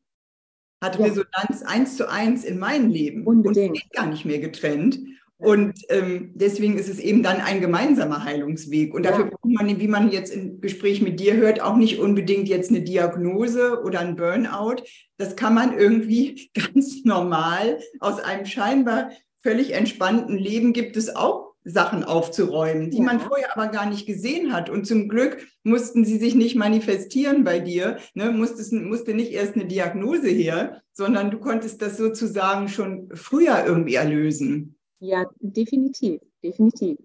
hat 0.81 0.97
ja. 0.97 1.05
Resonanz 1.05 1.63
eins 1.65 1.97
zu 1.97 2.09
eins 2.09 2.43
in 2.43 2.59
mein 2.59 2.89
Leben. 2.89 3.25
Unbedingt. 3.25 3.69
Und 3.69 3.73
geht 3.75 3.91
gar 3.91 4.07
nicht 4.07 4.25
mehr 4.25 4.39
getrennt. 4.39 4.99
Und 5.37 5.73
ähm, 5.87 6.31
deswegen 6.35 6.77
ist 6.77 6.89
es 6.89 6.99
eben 6.99 7.23
dann 7.23 7.39
ein 7.39 7.61
gemeinsamer 7.61 8.25
Heilungsweg. 8.25 8.93
Und 8.93 9.03
dafür 9.03 9.25
ja. 9.25 9.29
braucht 9.29 9.45
man, 9.45 9.79
wie 9.79 9.87
man 9.87 10.11
jetzt 10.11 10.33
im 10.33 10.59
Gespräch 10.59 11.01
mit 11.01 11.21
dir 11.21 11.37
hört, 11.37 11.61
auch 11.61 11.77
nicht 11.77 11.99
unbedingt 11.99 12.49
jetzt 12.49 12.71
eine 12.71 12.81
Diagnose 12.81 13.81
oder 13.81 14.01
ein 14.01 14.17
Burnout. 14.17 14.83
Das 15.17 15.37
kann 15.37 15.53
man 15.53 15.77
irgendwie 15.77 16.49
ganz 16.73 17.05
normal 17.05 17.79
aus 18.01 18.19
einem 18.19 18.45
scheinbar 18.45 19.11
völlig 19.41 19.73
entspannten 19.73 20.37
Leben 20.37 20.73
gibt 20.73 20.97
es 20.97 21.15
auch 21.15 21.48
Sachen 21.69 22.03
aufzuräumen, 22.03 22.89
die 22.89 22.97
ja. 22.97 23.03
man 23.03 23.19
vorher 23.19 23.55
aber 23.55 23.67
gar 23.67 23.85
nicht 23.85 24.05
gesehen 24.05 24.53
hat. 24.53 24.69
Und 24.69 24.85
zum 24.85 25.07
Glück 25.07 25.45
mussten 25.63 26.05
sie 26.05 26.17
sich 26.17 26.35
nicht 26.35 26.55
manifestieren 26.55 27.43
bei 27.43 27.59
dir, 27.59 27.97
ne? 28.13 28.31
Musstest, 28.31 28.73
musste 28.73 29.13
nicht 29.13 29.31
erst 29.31 29.55
eine 29.55 29.65
Diagnose 29.65 30.29
her, 30.29 30.81
sondern 30.93 31.31
du 31.31 31.39
konntest 31.39 31.81
das 31.81 31.97
sozusagen 31.97 32.67
schon 32.67 33.09
früher 33.13 33.65
irgendwie 33.65 33.95
erlösen. 33.95 34.77
Ja, 34.99 35.25
definitiv, 35.39 36.21
definitiv. 36.43 36.97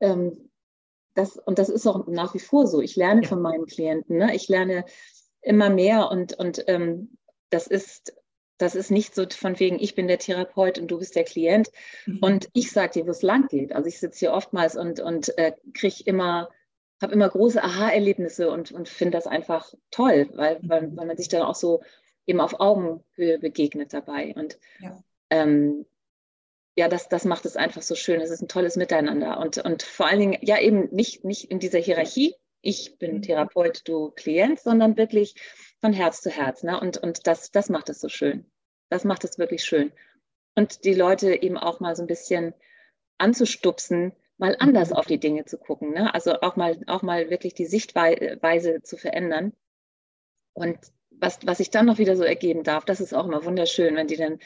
Ähm, 0.00 0.50
das, 1.14 1.36
und 1.36 1.58
das 1.58 1.68
ist 1.68 1.86
auch 1.86 2.06
nach 2.06 2.34
wie 2.34 2.40
vor 2.40 2.66
so. 2.66 2.80
Ich 2.80 2.96
lerne 2.96 3.22
ja. 3.22 3.28
von 3.28 3.40
meinen 3.40 3.66
Klienten. 3.66 4.18
Ne? 4.18 4.34
Ich 4.34 4.48
lerne 4.48 4.84
immer 5.40 5.70
mehr 5.70 6.10
und, 6.10 6.34
und 6.34 6.64
ähm, 6.66 7.16
das 7.50 7.66
ist 7.66 8.14
das 8.58 8.74
ist 8.74 8.90
nicht 8.90 9.14
so 9.14 9.26
von 9.28 9.58
wegen, 9.58 9.78
ich 9.80 9.94
bin 9.94 10.08
der 10.08 10.18
Therapeut 10.18 10.78
und 10.78 10.88
du 10.88 10.98
bist 10.98 11.16
der 11.16 11.24
Klient 11.24 11.70
mhm. 12.06 12.18
und 12.20 12.48
ich 12.52 12.70
sage 12.70 12.92
dir, 12.92 13.06
wo 13.06 13.10
es 13.10 13.22
lang 13.22 13.48
geht. 13.48 13.72
Also 13.72 13.88
ich 13.88 13.98
sitze 13.98 14.20
hier 14.20 14.32
oftmals 14.32 14.76
und, 14.76 15.00
und 15.00 15.36
äh, 15.38 15.52
kriege 15.72 16.02
immer, 16.04 16.50
habe 17.02 17.12
immer 17.12 17.28
große 17.28 17.62
Aha-Erlebnisse 17.62 18.50
und, 18.50 18.72
und 18.72 18.88
finde 18.88 19.18
das 19.18 19.26
einfach 19.26 19.74
toll, 19.90 20.28
weil, 20.34 20.60
mhm. 20.60 20.68
weil, 20.68 20.96
weil 20.96 21.06
man 21.06 21.16
sich 21.16 21.28
dann 21.28 21.42
auch 21.42 21.56
so 21.56 21.82
eben 22.26 22.40
auf 22.40 22.60
Augenhöhe 22.60 23.38
begegnet 23.38 23.92
dabei. 23.92 24.34
Und 24.36 24.58
ja. 24.80 25.02
ähm, 25.30 25.84
ja, 26.76 26.88
das, 26.88 27.08
das 27.08 27.24
macht 27.24 27.44
es 27.46 27.56
einfach 27.56 27.82
so 27.82 27.94
schön. 27.94 28.20
Es 28.20 28.30
ist 28.30 28.42
ein 28.42 28.48
tolles 28.48 28.76
Miteinander. 28.76 29.38
Und, 29.38 29.58
und 29.58 29.82
vor 29.82 30.06
allen 30.06 30.20
Dingen, 30.20 30.38
ja, 30.42 30.58
eben 30.60 30.88
nicht, 30.90 31.24
nicht 31.24 31.50
in 31.50 31.58
dieser 31.58 31.78
Hierarchie, 31.78 32.34
ich 32.62 32.98
bin 32.98 33.16
mhm. 33.16 33.22
Therapeut, 33.22 33.82
du 33.84 34.10
Klient, 34.10 34.58
sondern 34.58 34.96
wirklich 34.96 35.34
von 35.84 35.92
Herz 35.92 36.22
zu 36.22 36.30
Herz. 36.30 36.62
Ne? 36.62 36.80
Und, 36.80 36.96
und 36.96 37.26
das, 37.26 37.50
das 37.50 37.68
macht 37.68 37.90
es 37.90 38.00
so 38.00 38.08
schön. 38.08 38.46
Das 38.88 39.04
macht 39.04 39.22
es 39.22 39.38
wirklich 39.38 39.64
schön. 39.64 39.92
Und 40.54 40.86
die 40.86 40.94
Leute 40.94 41.42
eben 41.42 41.58
auch 41.58 41.78
mal 41.78 41.94
so 41.94 42.02
ein 42.02 42.06
bisschen 42.06 42.54
anzustupsen, 43.18 44.14
mal 44.38 44.56
anders 44.58 44.90
mhm. 44.90 44.96
auf 44.96 45.04
die 45.04 45.20
Dinge 45.20 45.44
zu 45.44 45.58
gucken. 45.58 45.92
Ne? 45.92 46.14
Also 46.14 46.40
auch 46.40 46.56
mal, 46.56 46.80
auch 46.86 47.02
mal 47.02 47.28
wirklich 47.28 47.52
die 47.52 47.66
Sichtweise 47.66 48.80
zu 48.82 48.96
verändern. 48.96 49.52
Und 50.54 50.78
was, 51.10 51.40
was 51.44 51.58
sich 51.58 51.68
dann 51.68 51.84
noch 51.84 51.98
wieder 51.98 52.16
so 52.16 52.24
ergeben 52.24 52.62
darf, 52.62 52.86
das 52.86 53.02
ist 53.02 53.12
auch 53.12 53.26
immer 53.26 53.44
wunderschön, 53.44 53.94
wenn 53.94 54.06
die 54.06 54.16
dann 54.16 54.38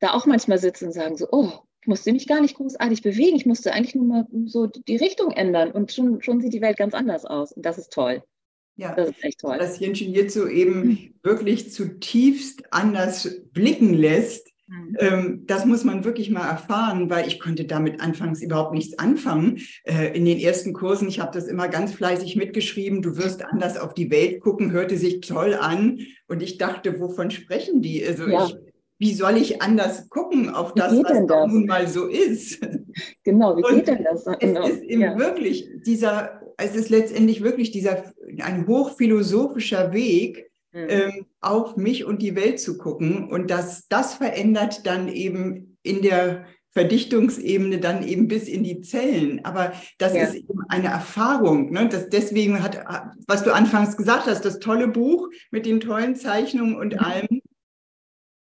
da 0.00 0.12
auch 0.12 0.26
manchmal 0.26 0.58
sitzen 0.58 0.88
und 0.88 0.92
sagen 0.92 1.16
so, 1.16 1.26
oh, 1.30 1.52
ich 1.80 1.86
musste 1.86 2.12
mich 2.12 2.28
gar 2.28 2.42
nicht 2.42 2.56
großartig 2.56 3.00
bewegen, 3.00 3.36
ich 3.36 3.46
musste 3.46 3.72
eigentlich 3.72 3.94
nur 3.94 4.04
mal 4.04 4.26
so 4.44 4.66
die 4.66 4.96
Richtung 4.96 5.30
ändern 5.30 5.70
und 5.70 5.90
schon, 5.90 6.20
schon 6.20 6.42
sieht 6.42 6.52
die 6.52 6.60
Welt 6.60 6.76
ganz 6.76 6.92
anders 6.92 7.24
aus. 7.24 7.52
Und 7.52 7.64
das 7.64 7.78
ist 7.78 7.94
toll. 7.94 8.22
Ja, 8.76 8.94
das 8.94 9.10
ist 9.10 9.24
echt 9.24 9.40
toll. 9.40 9.58
Dass 9.58 9.80
Jinshin 9.80 10.12
Jitsu 10.12 10.46
eben 10.46 11.14
wirklich 11.22 11.72
zutiefst 11.72 12.64
anders 12.70 13.42
blicken 13.52 13.94
lässt. 13.94 14.52
Mhm. 14.68 14.96
Ähm, 14.98 15.42
das 15.46 15.64
muss 15.64 15.84
man 15.84 16.04
wirklich 16.04 16.30
mal 16.30 16.46
erfahren, 16.46 17.08
weil 17.08 17.26
ich 17.26 17.40
konnte 17.40 17.64
damit 17.64 18.00
anfangs 18.00 18.42
überhaupt 18.42 18.74
nichts 18.74 18.98
anfangen. 18.98 19.60
Äh, 19.84 20.16
in 20.16 20.24
den 20.24 20.38
ersten 20.38 20.72
Kursen, 20.72 21.08
ich 21.08 21.20
habe 21.20 21.32
das 21.32 21.46
immer 21.46 21.68
ganz 21.68 21.92
fleißig 21.92 22.36
mitgeschrieben, 22.36 23.00
du 23.00 23.16
wirst 23.16 23.44
anders 23.44 23.78
auf 23.78 23.94
die 23.94 24.10
Welt 24.10 24.40
gucken, 24.40 24.72
hörte 24.72 24.98
sich 24.98 25.20
toll 25.20 25.54
an. 25.54 26.00
Und 26.28 26.42
ich 26.42 26.58
dachte, 26.58 27.00
wovon 27.00 27.30
sprechen 27.30 27.80
die? 27.80 28.04
Also 28.04 28.26
ja. 28.26 28.46
ich 28.46 28.56
wie 28.98 29.12
soll 29.12 29.36
ich 29.36 29.60
anders 29.60 30.08
gucken 30.08 30.48
auf 30.48 30.72
das, 30.74 30.92
was 30.92 31.26
das? 31.26 31.52
nun 31.52 31.66
mal 31.66 31.86
so 31.86 32.06
ist? 32.06 32.60
Genau, 33.24 33.54
wie 33.56 33.62
und 33.62 33.74
geht 33.74 33.88
denn 33.88 34.04
das? 34.04 34.24
Genau. 34.40 34.66
Es 34.66 34.76
ist 34.76 34.82
eben 34.84 35.02
ja. 35.02 35.18
wirklich 35.18 35.68
dieser, 35.84 36.40
es 36.56 36.74
ist 36.74 36.88
letztendlich 36.88 37.42
wirklich 37.42 37.70
dieser, 37.70 38.04
ein 38.42 38.66
hochphilosophischer 38.66 39.92
Weg, 39.92 40.50
mhm. 40.72 40.86
ähm, 40.88 41.26
auf 41.40 41.76
mich 41.76 42.04
und 42.04 42.22
die 42.22 42.36
Welt 42.36 42.60
zu 42.60 42.78
gucken. 42.78 43.30
Und 43.30 43.50
das, 43.50 43.88
das 43.88 44.14
verändert 44.14 44.86
dann 44.86 45.08
eben 45.08 45.78
in 45.82 46.02
der 46.02 46.46
Verdichtungsebene 46.76 47.78
dann 47.78 48.06
eben 48.06 48.28
bis 48.28 48.48
in 48.48 48.62
die 48.62 48.82
Zellen. 48.82 49.42
Aber 49.46 49.72
das 49.96 50.14
ja. 50.14 50.24
ist 50.24 50.34
eben 50.34 50.60
eine 50.68 50.88
Erfahrung. 50.88 51.72
Ne? 51.72 51.88
Das 51.88 52.10
deswegen 52.10 52.62
hat, 52.62 52.84
was 53.26 53.44
du 53.44 53.54
anfangs 53.54 53.96
gesagt 53.96 54.26
hast, 54.26 54.44
das 54.44 54.58
tolle 54.58 54.86
Buch 54.86 55.28
mit 55.50 55.64
den 55.64 55.80
tollen 55.80 56.16
Zeichnungen 56.16 56.76
und 56.76 56.92
mhm. 56.92 56.98
allem, 56.98 57.40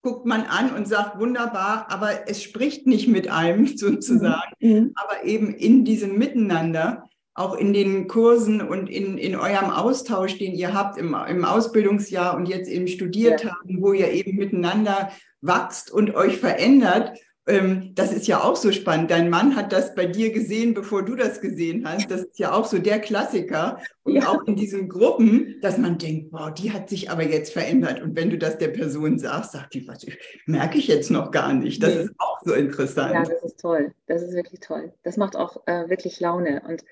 guckt 0.02 0.26
man 0.26 0.44
an 0.44 0.76
und 0.76 0.88
sagt, 0.88 1.20
wunderbar, 1.20 1.90
aber 1.90 2.28
es 2.28 2.44
spricht 2.44 2.88
nicht 2.88 3.08
mit 3.08 3.30
einem 3.30 3.68
sozusagen, 3.78 4.54
mhm. 4.60 4.70
mhm. 4.70 4.92
aber 4.96 5.24
eben 5.24 5.54
in 5.54 5.86
diesem 5.86 6.18
Miteinander, 6.18 7.10
auch 7.40 7.56
in 7.56 7.74
den 7.74 8.08
Kursen 8.08 8.62
und 8.62 8.90
in, 8.90 9.18
in 9.18 9.36
eurem 9.36 9.70
Austausch, 9.70 10.38
den 10.38 10.54
ihr 10.54 10.74
habt 10.74 10.98
im, 10.98 11.16
im 11.28 11.46
Ausbildungsjahr 11.46 12.36
und 12.36 12.48
jetzt 12.48 12.70
im 12.70 12.88
Studiertagen, 12.88 13.78
ja. 13.78 13.82
wo 13.82 13.94
ihr 13.94 14.12
eben 14.12 14.36
miteinander 14.36 15.12
wachst 15.42 15.90
und 15.92 16.16
euch 16.16 16.38
verändert 16.38 17.18
ähm, 17.50 17.94
das 17.96 18.14
ist 18.14 18.28
ja 18.28 18.44
auch 18.44 18.56
so 18.56 18.72
spannend. 18.72 19.10
Dein 19.10 19.30
Mann 19.30 19.56
hat 19.56 19.74
das 19.74 19.96
bei 19.96 20.06
dir 20.06 20.32
gesehen, 20.32 20.76
bevor 20.76 21.04
du 21.04 21.16
das 21.16 21.42
gesehen 21.42 21.84
hast. 21.88 22.10
Das 22.12 22.22
ist 22.22 22.38
ja 22.38 22.54
auch 22.54 22.66
so 22.66 22.78
der 22.78 23.00
Klassiker. 23.00 23.80
Und 24.04 24.16
ja. 24.16 24.28
auch 24.28 24.44
in 24.44 24.56
diesen 24.56 24.88
Gruppen, 24.88 25.56
dass 25.62 25.78
man 25.78 25.98
denkt, 25.98 26.32
wow, 26.32 26.54
die 26.54 26.72
hat 26.72 26.90
sich 26.90 27.10
aber 27.10 27.24
jetzt 27.24 27.52
verändert. 27.52 28.02
Und 28.02 28.16
wenn 28.16 28.30
du 28.30 28.38
das 28.38 28.60
der 28.60 28.68
Person 28.68 29.18
sagst, 29.18 29.54
sagt 29.54 29.74
die, 29.74 29.88
was 29.88 30.06
merke 30.46 30.78
ich 30.78 30.88
jetzt 30.88 31.10
noch 31.10 31.32
gar 31.32 31.54
nicht. 31.54 31.82
Das 31.82 31.96
nee. 31.96 32.02
ist 32.04 32.12
auch 32.20 32.40
so 32.44 32.54
interessant. 32.54 33.14
Ja, 33.14 33.24
das 33.24 33.44
ist 33.44 33.60
toll. 33.60 33.94
Das 34.06 34.22
ist 34.22 34.34
wirklich 34.34 34.60
toll. 34.60 34.94
Das 35.04 35.18
macht 35.18 35.36
auch 35.36 35.66
äh, 35.66 35.90
wirklich 35.90 36.20
Laune. 36.20 36.62
Und 36.68 36.84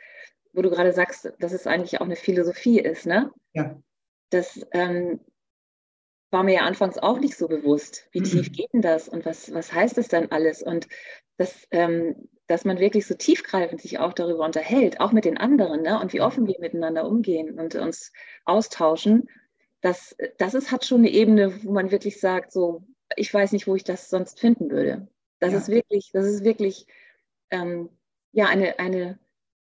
wo 0.58 0.62
du 0.64 0.70
gerade 0.70 0.92
sagst, 0.92 1.32
dass 1.40 1.54
es 1.54 1.68
eigentlich 1.68 2.02
auch 2.02 2.06
eine 2.06 2.16
Philosophie 2.16 2.80
ist, 2.80 3.06
ne? 3.06 3.32
Ja. 3.54 3.80
Das, 4.32 4.66
ähm, 4.72 5.22
war 6.32 6.44
mir 6.44 6.56
ja 6.56 6.62
anfangs 6.62 6.98
auch 6.98 7.20
nicht 7.20 7.38
so 7.38 7.48
bewusst, 7.48 8.08
wie 8.12 8.22
tief 8.22 8.52
geht 8.52 8.74
denn 8.74 8.82
das 8.82 9.08
und 9.08 9.26
was, 9.26 9.54
was 9.54 9.72
heißt 9.72 9.98
das 9.98 10.10
dann 10.10 10.28
alles? 10.30 10.62
Und 10.62 10.88
das, 11.38 11.68
ähm, 11.72 12.28
dass 12.48 12.66
man 12.66 12.80
wirklich 12.80 13.06
so 13.06 13.14
tiefgreifend 13.14 13.82
sich 13.82 14.00
auch 14.00 14.14
darüber 14.14 14.44
unterhält, 14.44 15.00
auch 15.00 15.12
mit 15.12 15.26
den 15.26 15.38
anderen, 15.38 15.84
ne? 15.84 16.00
und 16.02 16.14
wie 16.14 16.22
offen 16.22 16.48
wir 16.48 16.56
miteinander 16.60 17.08
umgehen 17.08 17.58
und 17.60 17.76
uns 17.76 18.12
austauschen, 18.46 19.30
das, 19.82 20.18
das 20.38 20.54
ist, 20.54 20.72
hat 20.72 20.86
schon 20.86 21.00
eine 21.00 21.12
Ebene, 21.12 21.64
wo 21.64 21.72
man 21.72 21.92
wirklich 21.92 22.20
sagt, 22.20 22.52
so, 22.52 22.84
ich 23.16 23.34
weiß 23.34 23.54
nicht, 23.54 23.68
wo 23.68 23.76
ich 23.76 23.84
das 23.84 24.10
sonst 24.10 24.40
finden 24.40 24.70
würde. 24.70 25.08
Das 25.40 25.54
ja. 25.54 25.60
ist 25.60 25.70
wirklich, 25.70 26.10
das 26.12 26.26
ist 26.26 26.44
wirklich 26.44 26.88
ähm, 27.52 27.90
ja, 28.34 28.48
eine, 28.48 28.80
eine 28.80 29.18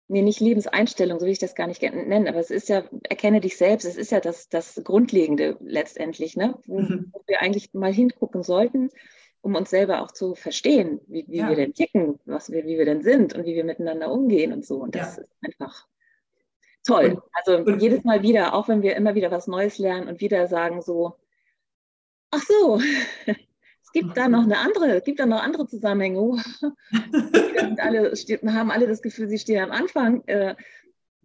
nee, 0.08 0.22
nicht 0.22 0.40
Lebenseinstellung, 0.40 1.20
so 1.20 1.26
will 1.26 1.32
ich 1.32 1.40
das 1.40 1.56
gar 1.56 1.68
nicht 1.68 1.82
nennen, 1.82 2.28
aber 2.28 2.40
es 2.40 2.52
ist 2.52 2.70
ja, 2.70 2.84
erkenne 3.04 3.42
dich 3.42 3.58
selbst, 3.58 3.86
es 3.86 3.98
ist 3.98 4.12
ja 4.12 4.20
das, 4.20 4.50
das 4.50 4.82
Grundlegende 4.84 5.58
letztendlich, 5.60 6.38
ne? 6.38 6.58
wo, 6.66 6.80
mhm. 6.80 7.10
wo 7.12 7.22
wir 7.28 7.42
eigentlich 7.42 7.74
mal 7.74 7.94
hingucken 7.94 8.44
sollten, 8.44 8.90
um 9.42 9.56
uns 9.56 9.70
selber 9.70 10.02
auch 10.02 10.12
zu 10.12 10.36
verstehen, 10.36 11.02
wie, 11.08 11.26
wie 11.28 11.38
ja. 11.38 11.50
wir 11.50 11.56
denn 11.56 11.74
ticken, 11.74 12.20
was 12.26 12.52
wir, 12.52 12.66
wie 12.66 12.78
wir 12.78 12.86
denn 12.86 13.02
sind 13.02 13.34
und 13.34 13.46
wie 13.46 13.56
wir 13.56 13.64
miteinander 13.64 14.12
umgehen 14.12 14.54
und 14.54 14.66
so. 14.66 14.78
Und 14.78 14.96
das 14.96 15.18
ja. 15.18 15.24
ist 15.24 15.32
einfach 15.42 15.88
toll. 16.86 17.22
Also 17.34 17.58
und, 17.58 17.82
jedes 17.82 18.04
Mal 18.04 18.24
wieder, 18.24 18.54
auch 18.54 18.68
wenn 18.68 18.82
wir 18.82 18.96
immer 18.96 19.16
wieder 19.16 19.32
was 19.32 19.48
Neues 19.48 19.78
lernen 19.78 20.08
und 20.08 20.22
wieder 20.22 20.48
sagen 20.48 20.82
so, 20.82 21.16
ach 22.32 22.42
so, 22.42 22.82
gibt 24.00 24.18
da 24.18 24.28
noch 24.28 24.44
eine 24.44 24.58
andere, 24.60 25.02
gibt 25.02 25.20
da 25.20 25.26
noch 25.26 25.42
andere 25.42 25.68
Zusammenhänge. 25.68 26.42
Alle, 27.78 28.14
haben 28.14 28.72
alle 28.72 28.88
das 28.88 29.02
Gefühl, 29.02 29.28
sie 29.28 29.40
stehen 29.40 29.64
am 29.64 29.72
Anfang. 29.72 30.24
Äh, 30.28 30.56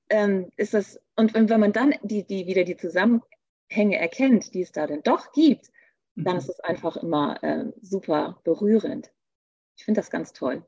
ähm, 0.09 0.49
ist 0.57 0.75
das, 0.75 1.00
und 1.17 1.35
wenn, 1.35 1.49
wenn 1.49 1.61
man 1.61 1.73
dann 1.73 1.95
die, 2.02 2.26
die 2.26 2.47
wieder 2.47 2.64
die 2.64 2.76
Zusammenhänge 2.76 3.99
erkennt, 3.99 4.55
die 4.55 4.62
es 4.62 4.73
da 4.73 4.87
denn 4.87 5.02
doch 5.02 5.33
gibt, 5.33 5.71
dann 6.14 6.35
mhm. 6.35 6.38
ist 6.38 6.49
es 6.50 6.61
einfach 6.61 6.97
immer 6.97 7.43
äh, 7.43 7.73
super 7.81 8.41
berührend. 8.45 9.11
Ich 9.76 9.85
finde 9.85 10.00
das 10.00 10.11
ganz 10.11 10.33
toll. 10.33 10.64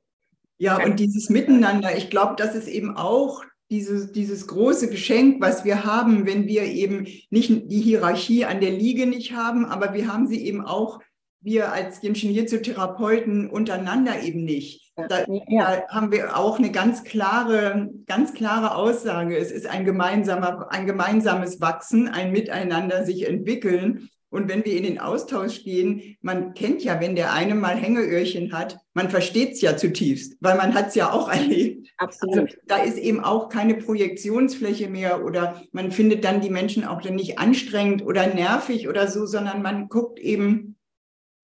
Ja, 0.58 0.82
und 0.82 1.00
dieses 1.00 1.30
Miteinander, 1.30 1.96
ich 1.96 2.10
glaube, 2.10 2.34
das 2.36 2.54
ist 2.54 2.68
eben 2.68 2.96
auch 2.96 3.44
dieses, 3.70 4.12
dieses 4.12 4.46
große 4.46 4.88
Geschenk, 4.88 5.40
was 5.40 5.64
wir 5.64 5.84
haben, 5.84 6.26
wenn 6.26 6.46
wir 6.46 6.64
eben 6.64 7.06
nicht 7.30 7.70
die 7.70 7.80
Hierarchie 7.80 8.44
an 8.44 8.60
der 8.60 8.70
Liege 8.70 9.06
nicht 9.06 9.32
haben, 9.32 9.66
aber 9.66 9.94
wir 9.94 10.12
haben 10.12 10.26
sie 10.26 10.44
eben 10.46 10.64
auch, 10.64 11.00
wir 11.44 11.72
als 11.72 12.00
Therapeuten 12.00 13.48
untereinander 13.48 14.22
eben 14.22 14.44
nicht. 14.44 14.92
Da, 14.96 15.24
ja. 15.48 15.82
da, 15.86 15.88
haben 15.88 16.10
wir 16.10 16.36
auch 16.36 16.58
eine 16.58 16.70
ganz 16.70 17.04
klare, 17.04 17.90
ganz 18.06 18.32
klare 18.32 18.74
Aussage. 18.74 19.36
Es 19.36 19.50
ist 19.50 19.66
ein, 19.66 19.84
gemeinsamer, 19.84 20.72
ein 20.72 20.86
gemeinsames 20.86 21.60
Wachsen, 21.60 22.08
ein 22.08 22.32
Miteinander 22.32 23.04
sich 23.04 23.28
entwickeln. 23.28 24.08
Und 24.30 24.48
wenn 24.48 24.64
wir 24.64 24.76
in 24.76 24.82
den 24.82 24.98
Austausch 24.98 25.62
gehen, 25.62 26.16
man 26.20 26.54
kennt 26.54 26.82
ja, 26.82 27.00
wenn 27.00 27.14
der 27.14 27.32
eine 27.32 27.54
mal 27.54 27.76
Hängeöhrchen 27.76 28.52
hat, 28.52 28.78
man 28.92 29.10
versteht 29.10 29.52
es 29.52 29.60
ja 29.60 29.76
zutiefst, 29.76 30.36
weil 30.40 30.56
man 30.56 30.74
hat 30.74 30.88
es 30.88 30.94
ja 30.94 31.12
auch 31.12 31.28
erlebt. 31.32 31.88
Absolut. 31.98 32.38
Also, 32.38 32.56
da 32.66 32.78
ist 32.78 32.98
eben 32.98 33.22
auch 33.22 33.48
keine 33.48 33.74
Projektionsfläche 33.74 34.88
mehr 34.88 35.24
oder 35.24 35.62
man 35.72 35.92
findet 35.92 36.24
dann 36.24 36.40
die 36.40 36.50
Menschen 36.50 36.84
auch 36.84 37.02
dann 37.02 37.14
nicht 37.14 37.38
anstrengend 37.38 38.04
oder 38.04 38.26
nervig 38.26 38.88
oder 38.88 39.06
so, 39.08 39.26
sondern 39.26 39.62
man 39.62 39.88
guckt 39.88 40.18
eben 40.18 40.76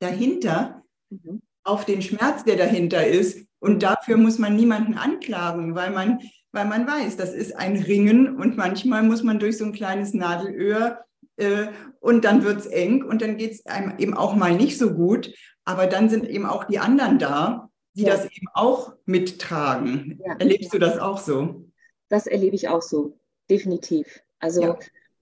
dahinter 0.01 0.83
mhm. 1.09 1.43
auf 1.65 1.85
den 1.85 2.03
Schmerz, 2.03 2.45
der 2.45 2.57
dahinter 2.57 3.07
ist. 3.07 3.47
Und 3.61 3.83
dafür 3.83 4.17
muss 4.17 4.39
man 4.39 4.57
niemanden 4.57 4.95
anklagen, 4.95 5.75
weil 5.75 5.91
man, 5.91 6.21
weil 6.53 6.67
man 6.67 6.87
weiß, 6.87 7.17
das 7.17 7.35
ist 7.35 7.57
ein 7.57 7.77
Ringen 7.77 8.37
und 8.37 8.57
manchmal 8.57 9.03
muss 9.03 9.23
man 9.23 9.39
durch 9.39 9.59
so 9.59 9.65
ein 9.65 9.73
kleines 9.73 10.15
Nadelöhr 10.15 11.05
äh, 11.37 11.69
und 12.01 12.25
dann 12.25 12.45
wird 12.45 12.61
es 12.61 12.67
eng 12.67 13.05
und 13.05 13.23
dann 13.23 13.37
geht 13.37 13.53
es 13.53 13.67
einem 13.67 13.99
eben 13.99 14.15
auch 14.15 14.35
mal 14.35 14.55
nicht 14.55 14.79
so 14.79 14.95
gut. 14.95 15.33
Aber 15.65 15.87
dann 15.87 16.09
sind 16.09 16.27
eben 16.29 16.47
auch 16.47 16.65
die 16.65 16.79
anderen 16.79 17.19
da, 17.19 17.71
die 17.95 18.03
ja. 18.03 18.11
das 18.15 18.25
eben 18.25 18.47
auch 18.55 18.95
mittragen. 19.05 20.21
Ja. 20.25 20.37
Erlebst 20.39 20.73
du 20.73 20.79
das 20.79 20.99
auch 20.99 21.19
so? 21.19 21.67
Das 22.09 22.27
erlebe 22.27 22.57
ich 22.57 22.69
auch 22.69 22.83
so, 22.83 23.19
definitiv. 23.49 24.21
Also 24.39 24.63
ja. 24.63 24.79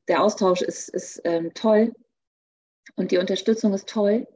der 0.07 0.23
Austausch 0.23 0.63
ist, 0.63 0.89
ist 0.89 1.21
ähm, 1.25 1.53
toll 1.55 1.93
und 2.97 3.11
die 3.11 3.19
Unterstützung 3.19 3.75
ist 3.75 3.89
toll. 3.89 4.27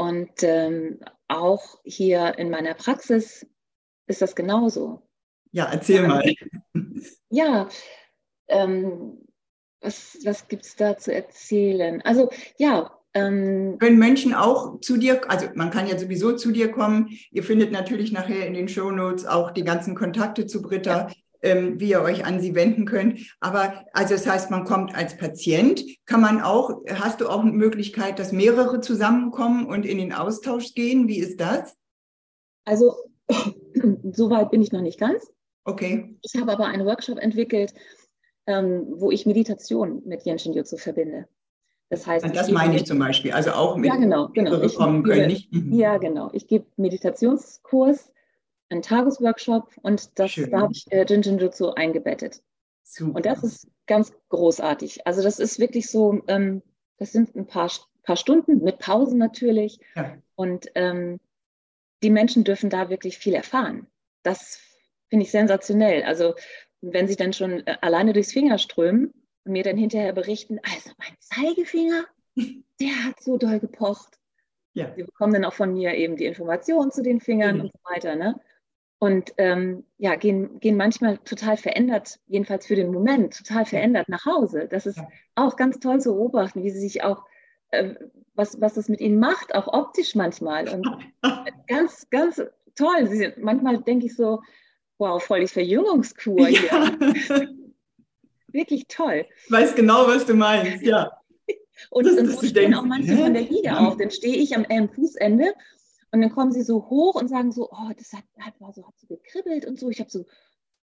Und 0.00 0.42
ähm, 0.44 0.98
auch 1.28 1.78
hier 1.84 2.38
in 2.38 2.48
meiner 2.48 2.72
Praxis 2.72 3.46
ist 4.06 4.22
das 4.22 4.34
genauso. 4.34 5.06
Ja, 5.52 5.66
erzähl 5.70 6.08
mal. 6.08 6.24
Ja, 7.28 7.68
ähm, 8.48 9.18
was, 9.82 10.16
was 10.24 10.48
gibt 10.48 10.64
es 10.64 10.74
da 10.74 10.96
zu 10.96 11.12
erzählen? 11.12 12.00
Also 12.00 12.30
ja. 12.56 12.98
Ähm, 13.12 13.76
Können 13.78 13.98
Menschen 13.98 14.32
auch 14.32 14.80
zu 14.80 14.96
dir, 14.96 15.30
also 15.30 15.48
man 15.54 15.70
kann 15.70 15.86
ja 15.86 15.98
sowieso 15.98 16.34
zu 16.34 16.50
dir 16.50 16.72
kommen. 16.72 17.10
Ihr 17.30 17.42
findet 17.42 17.70
natürlich 17.70 18.10
nachher 18.10 18.46
in 18.46 18.54
den 18.54 18.68
Show 18.68 18.90
Notes 18.90 19.26
auch 19.26 19.50
die 19.50 19.64
ganzen 19.64 19.94
Kontakte 19.94 20.46
zu 20.46 20.62
Britta. 20.62 21.08
Ja. 21.08 21.14
Ähm, 21.42 21.80
wie 21.80 21.88
ihr 21.88 22.02
euch 22.02 22.26
an 22.26 22.38
sie 22.38 22.54
wenden 22.54 22.84
könnt. 22.84 23.34
Aber 23.40 23.86
also 23.94 24.12
das 24.12 24.26
heißt, 24.26 24.50
man 24.50 24.64
kommt 24.64 24.94
als 24.94 25.16
Patient, 25.16 25.82
kann 26.04 26.20
man 26.20 26.42
auch, 26.42 26.82
hast 26.86 27.22
du 27.22 27.28
auch 27.28 27.40
eine 27.40 27.52
Möglichkeit, 27.52 28.18
dass 28.18 28.30
mehrere 28.30 28.82
zusammenkommen 28.82 29.64
und 29.64 29.86
in 29.86 29.96
den 29.96 30.12
Austausch 30.12 30.74
gehen? 30.74 31.08
Wie 31.08 31.18
ist 31.18 31.40
das? 31.40 31.76
Also 32.66 32.94
so 34.12 34.28
weit 34.28 34.50
bin 34.50 34.60
ich 34.60 34.72
noch 34.72 34.82
nicht 34.82 35.00
ganz. 35.00 35.32
Okay. 35.64 36.14
Ich 36.22 36.38
habe 36.40 36.52
aber 36.52 36.66
einen 36.66 36.84
Workshop 36.84 37.18
entwickelt, 37.18 37.72
ähm, 38.46 38.86
wo 38.96 39.10
ich 39.10 39.26
Meditation 39.26 40.02
mit 40.04 40.26
Yenshin 40.26 40.52
Jutsu 40.52 40.76
verbinde. 40.76 41.26
Das 41.90 42.06
heißt, 42.06 42.24
das 42.36 42.50
meine 42.50 42.76
ich 42.76 42.86
zum 42.86 42.98
Beispiel, 42.98 43.32
also 43.32 43.50
auch 43.50 43.76
mit 43.76 43.86
ja, 43.86 43.96
genau, 43.96 44.28
genau. 44.28 44.62
Ich 44.62 44.76
kommen 44.76 45.02
können. 45.02 45.26
Nicht? 45.26 45.52
Mhm. 45.52 45.72
Ja, 45.72 45.98
genau. 45.98 46.30
Ich 46.32 46.46
gebe 46.46 46.66
Meditationskurs, 46.76 48.12
einen 48.70 48.82
Tagesworkshop 48.82 49.72
und 49.82 50.18
das, 50.18 50.34
da 50.50 50.60
habe 50.60 50.72
ich 50.72 50.90
äh, 50.90 51.04
Jinjin 51.04 51.38
Jutsu 51.38 51.70
eingebettet. 51.70 52.42
Super. 52.84 53.16
Und 53.16 53.26
das 53.26 53.42
ist 53.44 53.68
ganz 53.86 54.12
großartig. 54.28 55.06
Also 55.06 55.22
das 55.22 55.38
ist 55.38 55.58
wirklich 55.58 55.88
so, 55.88 56.22
ähm, 56.28 56.62
das 56.98 57.12
sind 57.12 57.34
ein 57.36 57.46
paar, 57.46 57.70
paar 58.02 58.16
Stunden 58.16 58.62
mit 58.62 58.78
Pausen 58.78 59.18
natürlich. 59.18 59.80
Ja. 59.94 60.16
Und 60.34 60.70
ähm, 60.74 61.20
die 62.02 62.10
Menschen 62.10 62.44
dürfen 62.44 62.70
da 62.70 62.88
wirklich 62.88 63.18
viel 63.18 63.34
erfahren. 63.34 63.86
Das 64.22 64.60
finde 65.08 65.24
ich 65.24 65.30
sensationell. 65.30 66.02
Also 66.04 66.34
wenn 66.80 67.08
sie 67.08 67.16
dann 67.16 67.32
schon 67.32 67.66
äh, 67.66 67.76
alleine 67.80 68.12
durchs 68.12 68.32
Finger 68.32 68.58
strömen 68.58 69.12
und 69.44 69.52
mir 69.52 69.62
dann 69.62 69.76
hinterher 69.76 70.12
berichten, 70.12 70.58
also 70.62 70.90
mein 70.98 71.14
Zeigefinger, 71.18 72.06
der 72.80 73.04
hat 73.04 73.20
so 73.20 73.36
doll 73.36 73.60
gepocht. 73.60 74.18
Ja. 74.72 74.92
Sie 74.94 75.02
bekommen 75.02 75.32
dann 75.32 75.44
auch 75.44 75.52
von 75.52 75.72
mir 75.72 75.94
eben 75.94 76.16
die 76.16 76.26
Informationen 76.26 76.90
zu 76.90 77.02
den 77.02 77.20
Fingern 77.20 77.56
mhm. 77.56 77.60
und 77.62 77.72
so 77.72 77.78
weiter. 77.84 78.14
Ne? 78.16 78.40
Und 79.00 79.32
ähm, 79.38 79.84
ja, 79.96 80.14
gehen, 80.14 80.60
gehen 80.60 80.76
manchmal 80.76 81.16
total 81.18 81.56
verändert, 81.56 82.20
jedenfalls 82.26 82.66
für 82.66 82.76
den 82.76 82.92
Moment, 82.92 83.34
total 83.34 83.64
verändert 83.64 84.10
nach 84.10 84.26
Hause. 84.26 84.68
Das 84.70 84.84
ist 84.84 85.00
auch 85.34 85.56
ganz 85.56 85.80
toll 85.80 86.02
zu 86.02 86.12
beobachten, 86.12 86.62
wie 86.62 86.70
sie 86.70 86.80
sich 86.80 87.02
auch, 87.02 87.24
äh, 87.70 87.94
was, 88.34 88.60
was 88.60 88.74
das 88.74 88.90
mit 88.90 89.00
ihnen 89.00 89.18
macht, 89.18 89.54
auch 89.54 89.68
optisch 89.72 90.14
manchmal. 90.14 90.68
Und 90.68 90.86
ganz, 91.66 92.10
ganz 92.10 92.42
toll. 92.74 93.06
Sie, 93.06 93.32
manchmal 93.38 93.78
denke 93.78 94.04
ich 94.04 94.14
so, 94.14 94.42
wow, 94.98 95.22
voll 95.22 95.40
die 95.40 95.48
Verjüngungskur 95.48 96.48
hier. 96.48 96.68
Ja. 96.68 96.98
Wirklich 98.48 98.86
toll. 98.86 99.24
Ich 99.46 99.50
weiß 99.50 99.76
genau, 99.76 100.08
was 100.08 100.26
du 100.26 100.34
meinst, 100.34 100.82
ja. 100.82 101.10
und 101.88 102.04
das, 102.06 102.16
so 102.16 102.46
stehen 102.46 102.74
auch 102.74 102.84
manche 102.84 103.16
von 103.16 103.32
der 103.32 103.44
Liege 103.44 103.78
auf. 103.78 103.96
Dann 103.96 104.10
stehe 104.10 104.36
ich 104.36 104.54
am 104.54 104.64
äh, 104.64 104.86
Fußende 104.88 105.54
und 106.12 106.20
dann 106.20 106.32
kommen 106.32 106.52
sie 106.52 106.62
so 106.62 106.88
hoch 106.90 107.14
und 107.14 107.28
sagen 107.28 107.52
so, 107.52 107.70
oh, 107.70 107.90
das 107.96 108.12
hat, 108.12 108.24
hat, 108.38 108.60
war 108.60 108.72
so, 108.72 108.86
hat 108.86 108.98
so 108.98 109.06
gekribbelt 109.06 109.64
und 109.64 109.78
so. 109.78 109.90
Ich 109.90 110.00
habe 110.00 110.10
so 110.10 110.26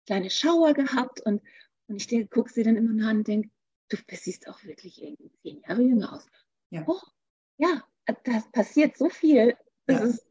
kleine 0.06 0.30
Schauer 0.30 0.72
gehabt 0.72 1.20
und, 1.20 1.42
und 1.88 2.12
ich 2.12 2.30
gucke 2.30 2.52
sie 2.52 2.62
dann 2.62 2.76
immer 2.76 2.92
nach 2.92 3.10
und 3.10 3.26
denke, 3.26 3.50
du 3.88 3.96
siehst 4.10 4.48
auch 4.48 4.62
wirklich 4.64 5.02
irgendwie 5.02 5.32
zehn 5.42 5.60
Jahre 5.62 5.82
jünger 5.82 6.12
aus. 6.14 6.26
Ja. 6.70 6.84
Oh, 6.86 7.00
ja, 7.58 7.82
da 8.06 8.42
passiert 8.52 8.96
so 8.96 9.08
viel. 9.08 9.56
Das 9.86 10.00
ja. 10.00 10.06
ist 10.06 10.26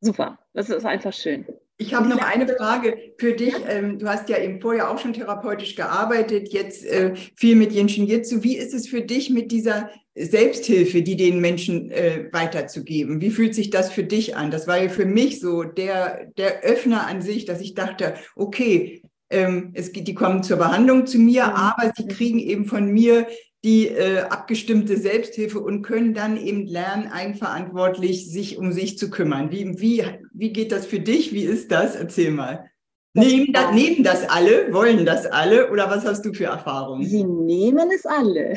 super. 0.00 0.38
Das 0.52 0.68
ist 0.68 0.84
einfach 0.84 1.12
schön. 1.12 1.46
Ich 1.80 1.94
habe 1.94 2.08
noch 2.08 2.20
eine 2.20 2.48
Frage 2.48 3.14
für 3.18 3.34
dich. 3.34 3.54
Ähm, 3.68 3.98
du 3.98 4.08
hast 4.08 4.28
ja 4.28 4.38
eben 4.38 4.60
vorher 4.60 4.90
auch 4.90 4.98
schon 4.98 5.12
therapeutisch 5.12 5.76
gearbeitet, 5.76 6.52
jetzt 6.52 6.84
äh, 6.84 7.14
viel 7.14 7.54
mit 7.54 7.72
Jinshin 7.72 8.06
Jitsu. 8.06 8.42
Wie 8.42 8.56
ist 8.56 8.74
es 8.74 8.88
für 8.88 9.00
dich 9.00 9.30
mit 9.30 9.52
dieser 9.52 9.88
Selbsthilfe, 10.18 11.02
die 11.02 11.16
den 11.16 11.40
Menschen 11.40 11.90
äh, 11.90 12.28
weiterzugeben? 12.32 13.20
Wie 13.20 13.30
fühlt 13.30 13.54
sich 13.54 13.70
das 13.70 13.90
für 13.90 14.04
dich 14.04 14.36
an? 14.36 14.50
Das 14.50 14.66
war 14.66 14.82
ja 14.82 14.88
für 14.88 15.06
mich 15.06 15.40
so 15.40 15.62
der, 15.62 16.26
der 16.36 16.62
Öffner 16.62 17.06
an 17.06 17.22
sich, 17.22 17.44
dass 17.44 17.60
ich 17.60 17.74
dachte, 17.74 18.14
okay, 18.36 19.02
ähm, 19.30 19.72
es, 19.74 19.92
die 19.92 20.14
kommen 20.14 20.42
zur 20.42 20.56
Behandlung 20.56 21.06
zu 21.06 21.18
mir, 21.18 21.54
aber 21.54 21.92
sie 21.96 22.06
kriegen 22.06 22.38
eben 22.38 22.64
von 22.64 22.90
mir 22.90 23.26
die 23.64 23.88
äh, 23.88 24.20
abgestimmte 24.20 24.96
Selbsthilfe 24.96 25.60
und 25.60 25.82
können 25.82 26.14
dann 26.14 26.36
eben 26.36 26.66
lernen, 26.66 27.08
eigenverantwortlich 27.08 28.30
sich 28.30 28.56
um 28.56 28.72
sich 28.72 28.98
zu 28.98 29.10
kümmern. 29.10 29.50
Wie, 29.50 29.80
wie, 29.80 30.04
wie 30.32 30.52
geht 30.52 30.70
das 30.70 30.86
für 30.86 31.00
dich? 31.00 31.32
Wie 31.32 31.42
ist 31.42 31.72
das? 31.72 31.96
Erzähl 31.96 32.30
mal. 32.30 32.70
Nehmen 33.18 33.52
das, 33.52 33.74
nehmen 33.74 34.04
das 34.04 34.28
alle? 34.28 34.72
Wollen 34.72 35.04
das 35.04 35.26
alle? 35.26 35.70
Oder 35.70 35.90
was 35.90 36.04
hast 36.04 36.24
du 36.24 36.32
für 36.32 36.46
Erfahrungen? 36.46 37.04
Sie 37.04 37.24
nehmen 37.24 37.90
es 37.94 38.06
alle. 38.06 38.54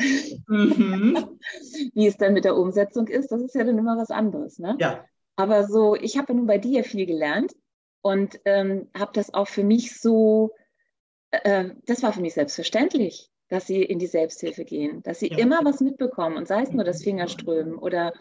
Mhm. 0.48 1.38
Wie 1.94 2.06
es 2.06 2.16
dann 2.16 2.32
mit 2.32 2.44
der 2.44 2.56
Umsetzung 2.56 3.08
ist, 3.08 3.32
das 3.32 3.42
ist 3.42 3.54
ja 3.54 3.64
dann 3.64 3.78
immer 3.78 3.96
was 3.96 4.10
anderes. 4.10 4.58
Ne? 4.58 4.76
Ja. 4.80 5.04
Aber 5.36 5.66
so, 5.66 5.94
ich 5.96 6.16
habe 6.18 6.32
ja 6.32 6.38
nun 6.38 6.46
bei 6.46 6.58
dir 6.58 6.84
viel 6.84 7.06
gelernt 7.06 7.52
und 8.02 8.40
ähm, 8.44 8.88
habe 8.98 9.12
das 9.14 9.32
auch 9.34 9.48
für 9.48 9.64
mich 9.64 9.98
so, 9.98 10.52
äh, 11.30 11.70
das 11.86 12.02
war 12.02 12.12
für 12.12 12.20
mich 12.20 12.34
selbstverständlich 12.34 13.32
dass 13.52 13.66
sie 13.66 13.82
in 13.82 13.98
die 13.98 14.06
Selbsthilfe 14.06 14.64
gehen, 14.64 15.02
dass 15.02 15.20
sie 15.20 15.28
ja. 15.28 15.36
immer 15.36 15.62
was 15.62 15.80
mitbekommen 15.80 16.38
und 16.38 16.48
sei 16.48 16.62
es 16.62 16.70
nur 16.70 16.84
das 16.84 17.02
Fingerströmen 17.02 17.74
oder, 17.74 18.14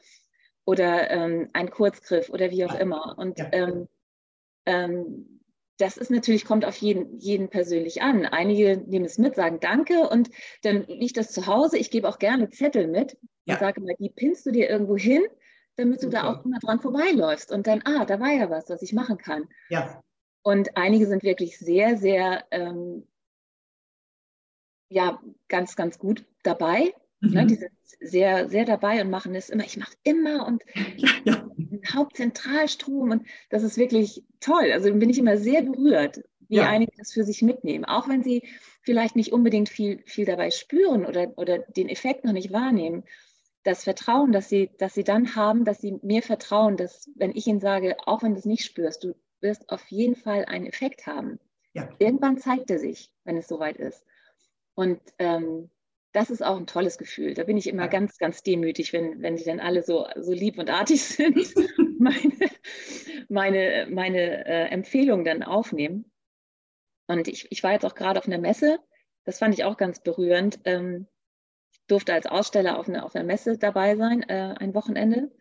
oder 0.66 1.10
ähm, 1.10 1.50
ein 1.54 1.72
Kurzgriff 1.72 2.30
oder 2.30 2.52
wie 2.52 2.66
auch 2.66 2.76
immer. 2.76 3.18
Und 3.18 3.40
ja. 3.40 3.48
ähm, 3.54 3.88
ähm, 4.66 5.31
das 5.82 5.98
ist 5.98 6.12
natürlich, 6.12 6.46
kommt 6.46 6.64
auf 6.64 6.78
jeden, 6.78 7.20
jeden 7.20 7.50
persönlich 7.50 8.02
an. 8.02 8.26
Einige 8.26 8.78
nehmen 8.78 9.06
es 9.06 9.18
mit, 9.18 9.36
sagen 9.36 9.60
Danke 9.60 10.08
und 10.08 10.30
dann 10.62 10.86
liegt 10.88 11.18
das 11.18 11.32
zu 11.32 11.48
Hause. 11.48 11.78
Ich 11.78 11.90
gebe 11.90 12.08
auch 12.08 12.20
gerne 12.20 12.50
Zettel 12.50 12.88
mit 12.88 13.18
ja. 13.46 13.56
und 13.56 13.60
sage 13.60 13.82
mal, 13.82 13.96
die 14.00 14.10
pinnst 14.10 14.46
du 14.46 14.52
dir 14.52 14.70
irgendwo 14.70 14.96
hin, 14.96 15.24
damit 15.76 16.04
du 16.04 16.10
da 16.10 16.32
auch 16.32 16.46
immer 16.46 16.60
dran 16.60 16.80
vorbeiläufst 16.80 17.52
und 17.52 17.66
dann, 17.66 17.82
ah, 17.86 18.06
da 18.06 18.20
war 18.20 18.32
ja 18.32 18.50
was, 18.50 18.70
was 18.70 18.82
ich 18.84 18.94
machen 18.94 19.18
kann. 19.18 19.48
Ja. 19.70 20.04
Und 20.44 20.78
einige 20.78 21.08
sind 21.08 21.24
wirklich 21.24 21.58
sehr, 21.58 21.98
sehr 21.98 22.46
ähm, 22.52 23.08
ja 24.90 25.22
ganz, 25.48 25.76
ganz 25.76 25.98
gut 25.98 26.26
dabei. 26.44 26.94
Ne? 27.22 27.30
Mhm. 27.30 27.34
Ne, 27.34 27.46
die 27.48 27.56
sind 27.56 27.72
sehr, 28.00 28.50
sehr 28.50 28.66
dabei 28.66 29.02
und 29.02 29.10
machen 29.10 29.36
es 29.36 29.50
immer. 29.50 29.64
Ich 29.64 29.78
mache 29.78 29.96
immer 30.04 30.48
und 30.48 30.64
ja, 30.98 31.10
ja. 31.24 31.48
Hauptzentralstrom 31.94 33.12
und 33.12 33.28
das 33.50 33.64
ist 33.64 33.78
wirklich 33.78 34.24
toll. 34.40 34.72
Also 34.74 34.92
bin 34.94 35.10
ich 35.10 35.20
immer 35.20 35.38
sehr 35.38 35.62
berührt, 35.62 36.24
wie 36.48 36.58
ja. 36.58 36.68
einige 36.68 36.92
das 36.98 37.14
für 37.14 37.24
sich 37.24 37.42
mitnehmen, 37.42 37.86
auch 37.86 38.10
wenn 38.10 38.24
sie 38.24 38.44
vielleicht 38.82 39.16
nicht 39.16 39.32
unbedingt 39.32 39.70
viel, 39.70 40.02
viel 40.06 40.26
dabei 40.26 40.52
spüren 40.52 41.06
oder, 41.06 41.38
oder 41.38 41.60
den 41.60 41.90
Effekt 41.90 42.26
noch 42.26 42.34
nicht 42.34 42.52
wahrnehmen. 42.52 43.04
Das 43.64 43.84
Vertrauen, 43.84 44.32
dass 44.32 44.50
sie, 44.50 44.72
dass 44.80 44.96
sie 44.96 45.04
dann 45.04 45.36
haben, 45.36 45.66
dass 45.66 45.80
sie 45.80 46.00
mir 46.02 46.24
vertrauen, 46.24 46.78
dass 46.78 47.10
wenn 47.16 47.36
ich 47.36 47.46
ihnen 47.46 47.60
sage, 47.60 47.96
auch 48.08 48.24
wenn 48.24 48.34
du 48.34 48.40
es 48.40 48.46
nicht 48.46 48.66
spürst, 48.66 49.04
du 49.04 49.14
wirst 49.40 49.70
auf 49.70 49.86
jeden 49.90 50.16
Fall 50.16 50.46
einen 50.46 50.66
Effekt 50.66 51.06
haben. 51.06 51.40
ja. 51.74 51.88
irgendwann 52.00 52.38
zeigt 52.38 52.72
er 52.72 52.80
sich, 52.80 53.12
wenn 53.24 53.38
es 53.38 53.48
soweit 53.48 53.78
ist. 53.78 54.04
Und 54.74 55.00
ähm, 55.20 55.70
das 56.14 56.30
ist 56.30 56.44
auch 56.44 56.58
ein 56.58 56.68
tolles 56.68 56.98
Gefühl. 56.98 57.34
Da 57.34 57.44
bin 57.44 57.58
ich 57.58 57.68
immer 57.68 57.84
ja. 57.84 57.88
ganz, 57.88 58.18
ganz 58.18 58.44
demütig, 58.44 58.94
wenn, 58.94 59.22
wenn 59.22 59.38
sie 59.38 59.46
dann 59.46 59.60
alle 59.60 59.84
so, 59.84 60.08
so 60.18 60.34
lieb 60.34 60.58
und 60.58 60.70
artig 60.70 61.04
sind, 61.04 61.54
meine, 62.00 62.50
meine, 63.30 63.88
meine 63.90 64.46
äh, 64.46 64.66
Empfehlungen 64.70 65.26
dann 65.26 65.44
aufnehmen. 65.44 66.12
Und 67.08 67.28
ich, 67.28 67.52
ich 67.52 67.64
war 67.64 67.74
jetzt 67.74 67.86
auch 67.86 67.96
gerade 67.96 68.20
auf 68.20 68.28
einer 68.28 68.38
Messe, 68.38 68.80
das 69.26 69.40
fand 69.40 69.54
ich 69.54 69.64
auch 69.64 69.78
ganz 69.78 70.02
berührend. 70.02 70.60
Ähm, 70.66 71.08
ich 71.72 71.80
durfte 71.88 72.14
als 72.14 72.26
Aussteller 72.26 72.80
auf 72.80 72.88
einer, 72.88 73.06
auf 73.06 73.16
einer 73.16 73.26
Messe 73.26 73.58
dabei 73.58 73.96
sein, 73.96 74.24
äh, 74.24 74.56
ein 74.58 74.74
Wochenende, 74.74 75.32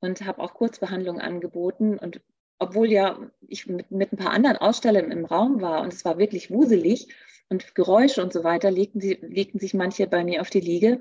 und 0.00 0.24
habe 0.26 0.42
auch 0.42 0.54
Kurzbehandlungen 0.54 1.22
angeboten. 1.22 1.96
Und 1.98 2.20
obwohl 2.58 2.90
ja 2.90 3.18
ich 3.40 3.66
mit, 3.66 3.90
mit 3.90 4.12
ein 4.12 4.16
paar 4.16 4.32
anderen 4.32 4.56
Ausstellern 4.56 5.10
im 5.10 5.24
Raum 5.24 5.60
war 5.60 5.82
und 5.82 5.92
es 5.92 6.04
war 6.04 6.18
wirklich 6.18 6.50
wuselig 6.50 7.08
und 7.52 7.74
Geräusche 7.74 8.22
und 8.22 8.32
so 8.32 8.42
weiter, 8.42 8.70
legten, 8.70 9.00
sie, 9.00 9.18
legten 9.20 9.60
sich 9.60 9.74
manche 9.74 10.06
bei 10.06 10.24
mir 10.24 10.40
auf 10.40 10.50
die 10.50 10.60
Liege. 10.60 10.98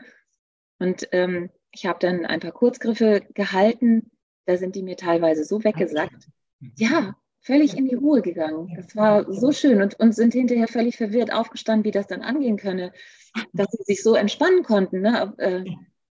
Und 0.80 1.08
ähm, 1.12 1.50
ich 1.72 1.86
habe 1.86 2.00
dann 2.00 2.26
ein 2.26 2.42
paar 2.42 2.52
Kurzgriffe 2.52 3.22
gehalten. 3.34 4.12
Da 4.46 4.58
sind 4.58 4.76
die 4.76 4.84
mir 4.84 4.98
teilweise 4.98 5.46
so 5.46 5.64
weggesackt. 5.64 6.28
Ja, 6.78 7.16
völlig 7.40 7.78
in 7.78 7.88
die 7.88 7.96
Ruhe 7.96 8.22
gegangen. 8.22 8.74
Das 8.76 8.96
war 8.96 9.32
so 9.32 9.52
schön 9.52 9.82
und, 9.82 10.00
und 10.00 10.14
sind 10.14 10.34
hinterher 10.34 10.68
völlig 10.68 10.98
verwirrt 10.98 11.34
aufgestanden, 11.34 11.86
wie 11.86 11.92
das 11.92 12.08
dann 12.08 12.22
angehen 12.22 12.58
könne, 12.58 12.92
dass 13.54 13.72
sie 13.72 13.84
sich 13.84 14.04
so 14.04 14.16
entspannen 14.16 14.64
konnten. 14.64 15.02
Ne? 15.02 15.34
Äh, 15.38 15.64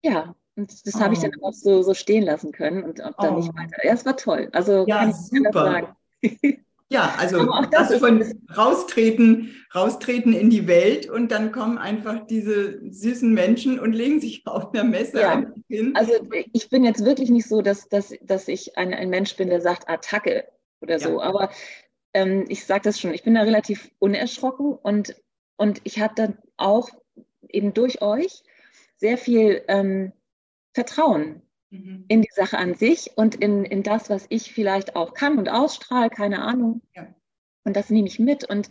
ja, 0.03 0.35
und 0.55 0.71
das 0.85 0.95
oh. 0.95 0.99
habe 0.99 1.13
ich 1.13 1.19
dann 1.19 1.31
oh. 1.39 1.47
auch 1.47 1.53
so, 1.53 1.81
so 1.81 1.93
stehen 1.93 2.23
lassen 2.23 2.51
können 2.51 2.83
und 2.83 3.03
auch 3.03 3.15
dann 3.17 3.35
oh. 3.35 3.39
nicht 3.39 3.55
weiter. 3.55 3.83
Ja, 3.83 3.93
es 3.93 4.05
war 4.05 4.15
toll. 4.15 4.49
Also 4.53 4.85
ja, 4.87 4.99
kann 4.99 5.09
ich 5.09 5.15
super. 5.15 5.53
sagen. 5.53 5.95
Ja, 6.89 7.15
also 7.17 7.45
das, 7.69 7.89
das 7.89 7.99
von 7.99 8.23
raustreten, 8.55 9.53
raustreten 9.75 10.31
in 10.31 10.49
die 10.49 10.67
Welt 10.67 11.09
und 11.09 11.31
dann 11.31 11.51
kommen 11.51 11.77
einfach 11.77 12.25
diese 12.27 12.79
süßen 12.89 13.33
Menschen 13.33 13.77
und 13.77 13.91
legen 13.91 14.21
sich 14.21 14.47
auf 14.47 14.71
der 14.71 14.85
Messe 14.85 15.19
ja. 15.19 15.43
hin. 15.67 15.93
Also 15.95 16.13
ich 16.53 16.69
bin 16.69 16.85
jetzt 16.85 17.03
wirklich 17.03 17.29
nicht 17.29 17.47
so, 17.47 17.61
dass, 17.61 17.89
dass, 17.89 18.13
dass 18.21 18.47
ich 18.47 18.77
ein, 18.77 18.93
ein 18.93 19.09
Mensch 19.09 19.35
bin, 19.35 19.49
der 19.49 19.59
sagt 19.59 19.89
Attacke 19.89 20.45
oder 20.79 20.97
so. 20.97 21.19
Ja. 21.19 21.23
Aber 21.23 21.51
ähm, 22.13 22.45
ich 22.47 22.65
sage 22.65 22.83
das 22.83 22.99
schon, 22.99 23.13
ich 23.13 23.23
bin 23.23 23.35
da 23.35 23.41
relativ 23.41 23.91
unerschrocken 23.99 24.73
und, 24.73 25.15
und 25.57 25.81
ich 25.83 25.99
habe 25.99 26.13
dann 26.15 26.37
auch 26.55 26.89
eben 27.49 27.73
durch 27.73 28.01
euch 28.01 28.43
sehr 28.95 29.17
viel 29.17 29.61
ähm, 29.67 30.13
Vertrauen 30.73 31.41
mhm. 31.69 32.05
in 32.07 32.21
die 32.21 32.33
Sache 32.33 32.57
an 32.57 32.75
sich 32.75 33.11
und 33.15 33.35
in, 33.35 33.65
in 33.65 33.83
das, 33.83 34.09
was 34.09 34.25
ich 34.29 34.51
vielleicht 34.51 34.95
auch 34.95 35.13
kann 35.13 35.37
und 35.37 35.49
ausstrahle, 35.49 36.09
keine 36.09 36.41
Ahnung. 36.41 36.81
Ja. 36.95 37.07
Und 37.63 37.75
das 37.75 37.89
nehme 37.89 38.07
ich 38.07 38.19
mit 38.19 38.49
und 38.49 38.69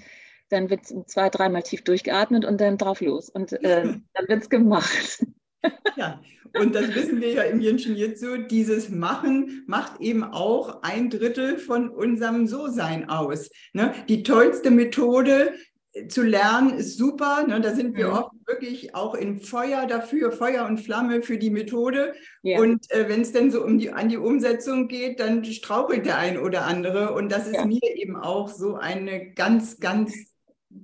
dann 0.49 0.71
wird 0.71 0.87
zwei, 0.87 1.29
dreimal 1.29 1.63
tief 1.63 1.83
durchgeatmet 1.83 2.45
und 2.45 2.61
dann 2.61 2.79
drauf 2.79 3.01
los. 3.01 3.29
Und 3.29 3.53
äh, 3.53 3.83
dann 3.83 4.29
wird 4.29 4.43
es 4.43 4.49
gemacht. 4.49 5.27
Ja, 5.97 6.21
und 6.59 6.75
das 6.75 6.95
wissen 6.95 7.21
wir 7.21 7.33
ja 7.33 7.43
im 7.43 7.61
Jinshin 7.61 7.97
Jitsu, 7.97 8.37
dieses 8.37 8.89
Machen 8.89 9.65
macht 9.67 10.01
eben 10.01 10.25
auch 10.25 10.83
ein 10.83 11.11
Drittel 11.11 11.59
von 11.59 11.89
unserem 11.89 12.47
So-Sein 12.47 13.09
aus. 13.09 13.51
Ne? 13.73 13.93
Die 14.09 14.23
tollste 14.23 14.71
Methode 14.71 15.55
zu 16.09 16.23
lernen 16.23 16.75
ist 16.75 16.99
super. 16.99 17.47
Ne? 17.47 17.61
Da 17.61 17.75
sind 17.75 17.97
wir 17.97 18.09
mhm. 18.09 18.13
oft 18.13 18.33
wirklich 18.47 18.95
auch 18.95 19.15
in 19.15 19.41
Feuer 19.41 19.87
dafür, 19.87 20.33
Feuer 20.33 20.67
und 20.67 20.79
Flamme 20.79 21.23
für 21.23 21.39
die 21.39 21.51
Methode. 21.51 22.15
Ja. 22.43 22.61
Und 22.61 22.91
äh, 22.91 23.09
wenn 23.09 23.23
es 23.23 23.33
dann 23.33 23.51
so 23.51 23.65
um 23.65 23.79
die, 23.79 23.91
an 23.91 24.09
die 24.09 24.17
Umsetzung 24.17 24.89
geht, 24.89 25.21
dann 25.21 25.45
strauchelt 25.45 26.07
der 26.07 26.19
ein 26.19 26.39
oder 26.39 26.65
andere. 26.65 27.15
Und 27.15 27.31
das 27.31 27.47
ist 27.47 27.57
ja. 27.57 27.65
mir 27.65 27.97
eben 27.97 28.17
auch 28.17 28.49
so 28.49 28.77
eine 28.77 29.33
ganz, 29.33 29.81
ganz, 29.81 30.15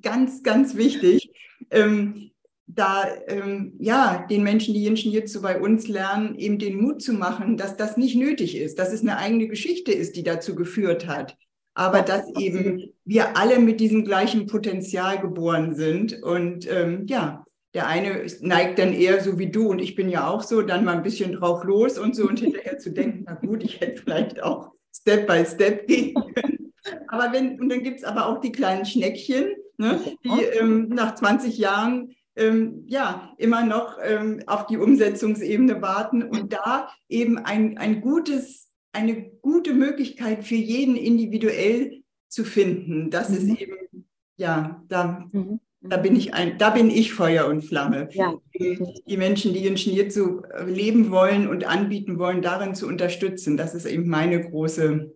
ganz, 0.01 0.42
ganz 0.42 0.77
wichtig. 0.77 1.31
Ähm, 1.70 2.31
da 2.66 3.05
ähm, 3.27 3.75
ja 3.79 4.27
den 4.31 4.42
Menschen, 4.42 4.72
die 4.72 4.83
Jinschen 4.83 5.12
jetzt 5.12 5.33
so 5.33 5.42
bei 5.42 5.61
uns 5.61 5.88
lernen, 5.88 6.37
eben 6.37 6.59
den 6.59 6.81
Mut 6.81 7.03
zu 7.03 7.12
machen, 7.12 7.57
dass 7.57 7.77
das 7.77 7.96
nicht 7.96 8.16
nötig 8.16 8.57
ist, 8.57 8.79
dass 8.79 8.92
es 8.92 9.03
eine 9.03 9.18
eigene 9.18 9.46
Geschichte 9.46 9.92
ist, 9.92 10.16
die 10.16 10.22
dazu 10.22 10.55
geführt 10.55 11.07
hat. 11.07 11.37
Aber 11.75 12.03
dass 12.03 12.29
eben 12.37 12.93
wir 13.05 13.37
alle 13.37 13.59
mit 13.59 13.81
diesem 13.81 14.05
gleichen 14.05 14.47
Potenzial 14.47 15.21
geboren 15.21 15.75
sind. 15.75 16.23
Und 16.23 16.71
ähm, 16.71 17.07
ja, 17.07 17.45
der 17.75 17.87
eine 17.87 18.27
neigt 18.41 18.79
dann 18.79 18.93
eher 18.93 19.23
so 19.23 19.39
wie 19.39 19.51
du 19.51 19.69
und 19.69 19.79
ich 19.79 19.95
bin 19.95 20.09
ja 20.09 20.29
auch 20.29 20.43
so, 20.43 20.63
dann 20.63 20.85
mal 20.85 20.97
ein 20.97 21.03
bisschen 21.03 21.33
drauf 21.33 21.65
los 21.65 21.99
und 21.99 22.15
so 22.15 22.29
und 22.29 22.41
hinterher 22.41 22.79
zu 22.79 22.91
denken, 22.91 23.25
na 23.27 23.35
gut, 23.35 23.63
ich 23.65 23.81
hätte 23.81 24.03
vielleicht 24.03 24.43
auch 24.43 24.73
Step 24.95 25.27
by 25.27 25.45
Step 25.47 25.87
gehen 25.87 26.15
können. 26.35 26.73
Aber 27.09 27.33
wenn, 27.33 27.61
und 27.61 27.69
dann 27.69 27.83
gibt 27.83 27.99
es 27.99 28.05
aber 28.05 28.27
auch 28.27 28.41
die 28.41 28.53
kleinen 28.53 28.85
Schneckchen, 28.85 29.53
ne, 29.79 30.01
die 30.25 30.45
ähm, 30.59 30.89
nach 30.91 31.15
20 31.15 31.57
Jahren 31.57 32.15
ähm, 32.37 32.85
ja, 32.87 33.33
immer 33.39 33.65
noch 33.65 33.99
ähm, 34.03 34.43
auf 34.47 34.67
die 34.67 34.79
Umsetzungsebene 34.79 35.83
warten 35.83 36.23
und 36.23 36.53
da 36.53 36.89
eben 37.09 37.39
ein, 37.39 37.79
ein 37.79 38.01
gutes, 38.01 38.71
eine 38.92 39.31
gute 39.40 39.74
Möglichkeit 39.74 40.44
für 40.44 40.55
jeden 40.55 40.96
individuell 40.96 42.02
zu 42.28 42.44
finden. 42.44 43.11
Das 43.11 43.31
mhm. 43.31 43.37
ist 43.37 43.61
eben, 43.61 44.07
ja, 44.37 44.83
da, 44.88 45.26
mhm. 45.33 45.61
da 45.81 45.96
bin 45.96 46.16
ich 46.16 46.35
ein, 46.35 46.59
da 46.59 46.70
bin 46.70 46.90
ich 46.90 47.12
Feuer 47.12 47.46
und 47.46 47.62
Flamme. 47.62 48.09
Ja. 48.12 48.35
Die 48.55 49.16
Menschen, 49.16 49.55
die 49.55 49.66
in 49.66 49.76
Schnitzu 49.76 50.42
leben 50.66 51.11
wollen 51.11 51.48
und 51.48 51.64
anbieten 51.64 52.18
wollen, 52.18 52.42
darin 52.42 52.74
zu 52.74 52.87
unterstützen. 52.87 53.57
Das 53.57 53.74
ist 53.74 53.87
eben 53.87 54.09
meine 54.09 54.40
große 54.40 55.12